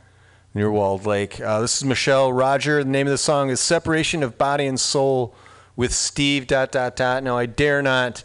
near 0.54 0.70
Walled 0.70 1.06
Lake. 1.06 1.40
Uh, 1.40 1.60
this 1.60 1.76
is 1.76 1.84
Michelle 1.84 2.32
Roger. 2.32 2.82
The 2.82 2.90
name 2.90 3.06
of 3.06 3.12
the 3.12 3.18
song 3.18 3.50
is 3.50 3.60
"Separation 3.60 4.22
of 4.22 4.38
Body 4.38 4.66
and 4.66 4.80
Soul" 4.80 5.34
with 5.76 5.92
Steve. 5.92 6.46
Dot 6.46 6.72
dot 6.72 6.96
dot. 6.96 7.22
Now 7.22 7.36
I 7.36 7.46
dare 7.46 7.82
not 7.82 8.24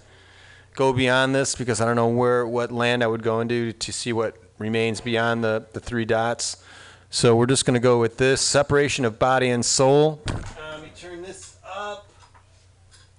go 0.75 0.93
beyond 0.93 1.33
this 1.33 1.55
because 1.55 1.81
I 1.81 1.85
don't 1.85 1.95
know 1.95 2.07
where 2.07 2.45
what 2.45 2.71
land 2.71 3.03
I 3.03 3.07
would 3.07 3.23
go 3.23 3.39
into 3.39 3.71
to 3.73 3.93
see 3.93 4.13
what 4.13 4.37
remains 4.57 5.01
beyond 5.01 5.43
the, 5.43 5.65
the 5.73 5.79
three 5.79 6.05
dots. 6.05 6.63
So 7.09 7.35
we're 7.35 7.45
just 7.45 7.65
going 7.65 7.75
to 7.75 7.79
go 7.79 7.99
with 7.99 8.17
this 8.17 8.41
separation 8.41 9.05
of 9.05 9.17
body 9.17 9.49
and 9.49 9.65
soul. 9.65 10.21
Uh, 10.27 10.33
let 10.71 10.83
me 10.83 10.91
turn 10.95 11.21
this 11.21 11.57
up. 11.65 12.09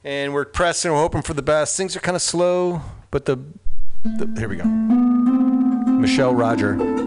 And 0.05 0.35
we're 0.35 0.45
pressing, 0.45 0.93
we're 0.93 0.99
hoping 0.99 1.23
for 1.23 1.35
the 1.35 1.43
best. 1.43 1.77
Things 1.77 1.97
are 1.97 2.01
kind 2.01 2.17
of 2.17 2.23
slow, 2.23 2.83
but 3.11 3.25
the, 3.25 3.37
the 4.05 4.35
here 4.39 4.49
we 4.49 4.57
go. 4.57 4.65
Michelle 4.65 6.35
Roger. 6.35 7.06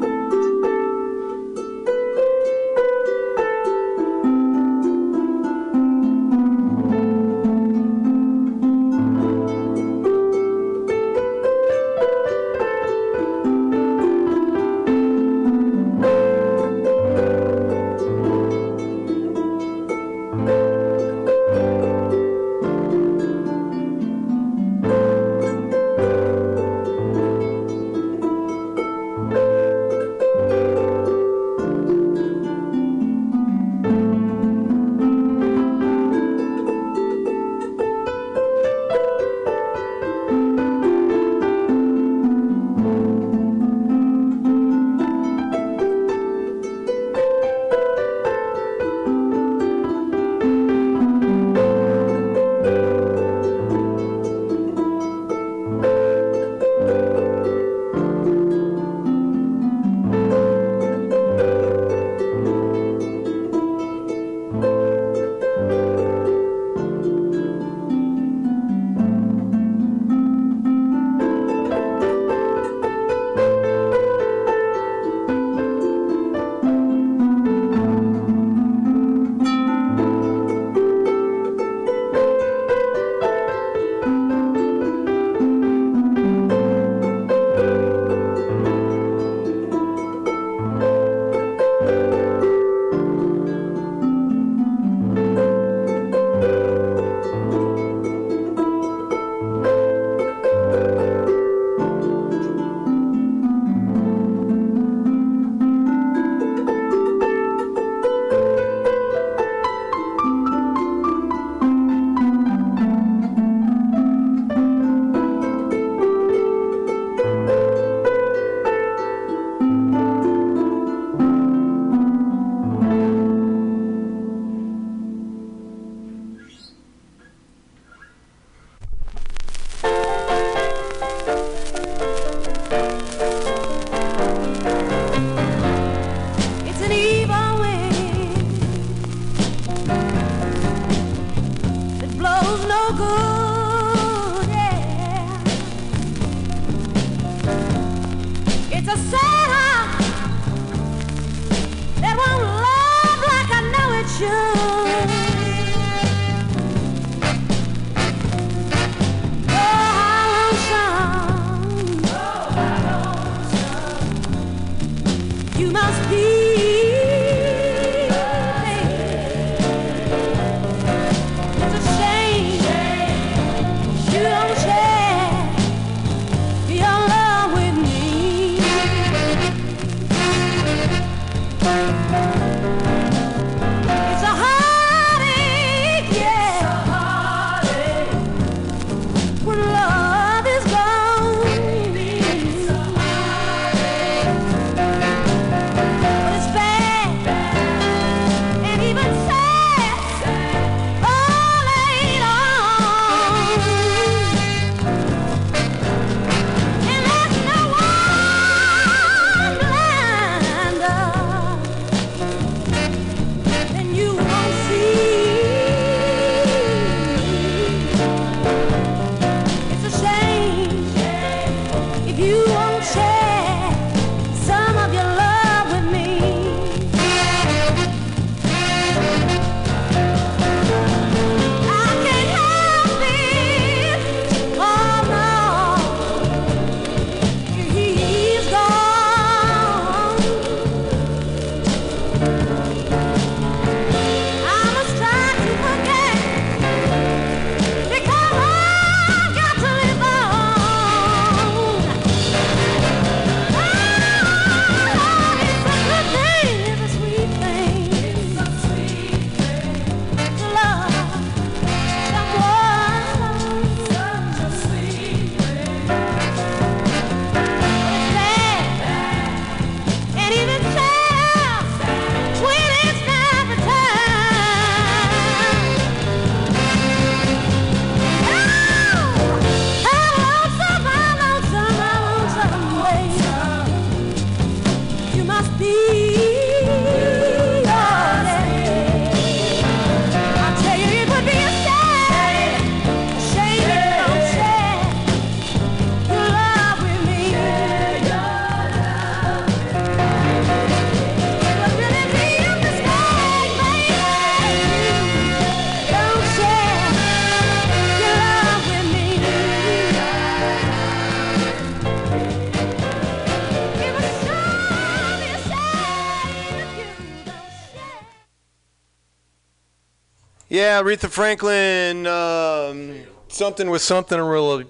Yeah, 320.59 320.81
Aretha 320.81 321.09
Franklin. 321.09 322.05
Um, 322.05 323.07
something 323.29 323.69
with 323.69 323.81
something 323.81 324.19
real 324.19 324.65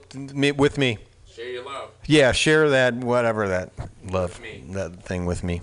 with 0.54 0.78
me. 0.78 1.00
Share 1.34 1.50
your 1.50 1.66
love. 1.66 1.90
Yeah, 2.06 2.32
share 2.32 2.70
that 2.70 2.94
whatever 2.94 3.48
that 3.48 3.72
love 4.04 4.40
that 4.70 5.02
thing 5.04 5.26
with 5.26 5.44
me. 5.44 5.62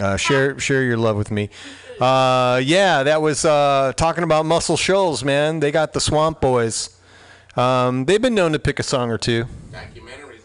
Uh, 0.00 0.16
share 0.16 0.58
share 0.58 0.82
your 0.82 0.96
love 0.96 1.16
with 1.16 1.30
me. 1.30 1.50
Uh, 2.00 2.60
yeah, 2.64 3.04
that 3.04 3.22
was 3.22 3.44
uh, 3.44 3.92
talking 3.94 4.24
about 4.24 4.46
Muscle 4.46 4.76
Shoals, 4.76 5.22
man. 5.22 5.60
They 5.60 5.70
got 5.70 5.92
the 5.92 6.00
Swamp 6.00 6.40
Boys. 6.40 6.98
Um, 7.56 8.04
they've 8.06 8.20
been 8.20 8.34
known 8.34 8.50
to 8.54 8.58
pick 8.58 8.80
a 8.80 8.82
song 8.82 9.12
or 9.12 9.18
two. 9.18 9.44
Documentaries 9.70 10.42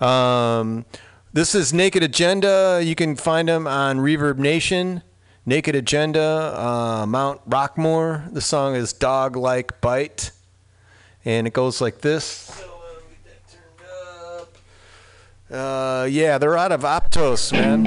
awesome. 0.00 0.08
Um, 0.08 0.84
this 1.32 1.54
is 1.54 1.72
Naked 1.72 2.02
Agenda. 2.02 2.80
You 2.82 2.96
can 2.96 3.14
find 3.14 3.46
them 3.46 3.68
on 3.68 3.98
Reverb 3.98 4.38
Nation. 4.38 5.04
Naked 5.44 5.74
Agenda, 5.74 6.54
uh, 6.56 7.06
Mount 7.06 7.48
Rockmore. 7.50 8.32
The 8.32 8.40
song 8.40 8.76
is 8.76 8.92
Dog 8.92 9.34
Like 9.34 9.80
Bite. 9.80 10.30
And 11.24 11.48
it 11.48 11.52
goes 11.52 11.80
like 11.80 12.00
this. 12.00 12.62
Uh, 15.50 16.08
yeah, 16.10 16.38
they're 16.38 16.56
out 16.56 16.72
of 16.72 16.82
Optos, 16.82 17.52
man. 17.52 17.84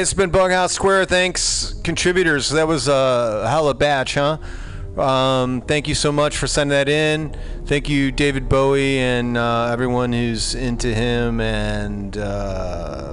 It's 0.00 0.14
been 0.14 0.30
Bughouse 0.30 0.70
Square. 0.70 1.06
Thanks, 1.06 1.74
contributors. 1.82 2.50
That 2.50 2.68
was 2.68 2.86
a 2.86 3.48
hell 3.48 3.68
of 3.68 3.74
a 3.74 3.78
batch, 3.78 4.14
huh? 4.14 4.38
Um, 4.96 5.60
thank 5.62 5.88
you 5.88 5.96
so 5.96 6.12
much 6.12 6.36
for 6.36 6.46
sending 6.46 6.70
that 6.70 6.88
in. 6.88 7.36
Thank 7.66 7.88
you, 7.88 8.12
David 8.12 8.48
Bowie, 8.48 9.00
and 9.00 9.36
uh, 9.36 9.70
everyone 9.72 10.12
who's 10.12 10.54
into 10.54 10.94
him. 10.94 11.40
And, 11.40 12.16
uh, 12.16 13.12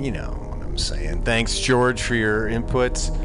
you 0.00 0.10
know 0.10 0.30
what 0.50 0.66
I'm 0.66 0.76
saying. 0.76 1.22
Thanks, 1.22 1.56
George, 1.60 2.02
for 2.02 2.16
your 2.16 2.48
inputs. 2.48 3.16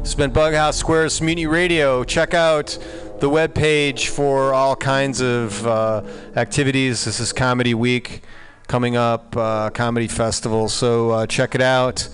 It's 0.00 0.16
been 0.16 0.32
Bughouse 0.32 0.74
Square's 0.74 1.22
Mutiny 1.22 1.46
Radio. 1.46 2.02
Check 2.02 2.34
out 2.34 2.76
the 3.20 3.30
webpage 3.30 4.08
for 4.08 4.52
all 4.52 4.74
kinds 4.74 5.20
of 5.20 5.64
uh, 5.64 6.02
activities. 6.34 7.04
This 7.04 7.20
is 7.20 7.32
Comedy 7.32 7.74
Week 7.74 8.24
coming 8.66 8.96
up, 8.96 9.36
uh, 9.36 9.70
Comedy 9.70 10.08
Festival. 10.08 10.68
So 10.68 11.10
uh, 11.10 11.26
check 11.28 11.54
it 11.54 11.62
out. 11.62 12.08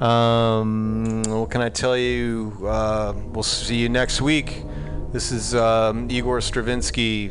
Um, 0.00 1.22
what 1.26 1.50
can 1.50 1.60
I 1.60 1.68
tell 1.68 1.96
you? 1.96 2.52
Uh, 2.66 3.14
we'll 3.32 3.42
see 3.42 3.76
you 3.76 3.88
next 3.88 4.20
week. 4.20 4.64
This 5.12 5.30
is 5.30 5.54
um, 5.54 6.10
Igor 6.10 6.40
Stravinsky 6.40 7.30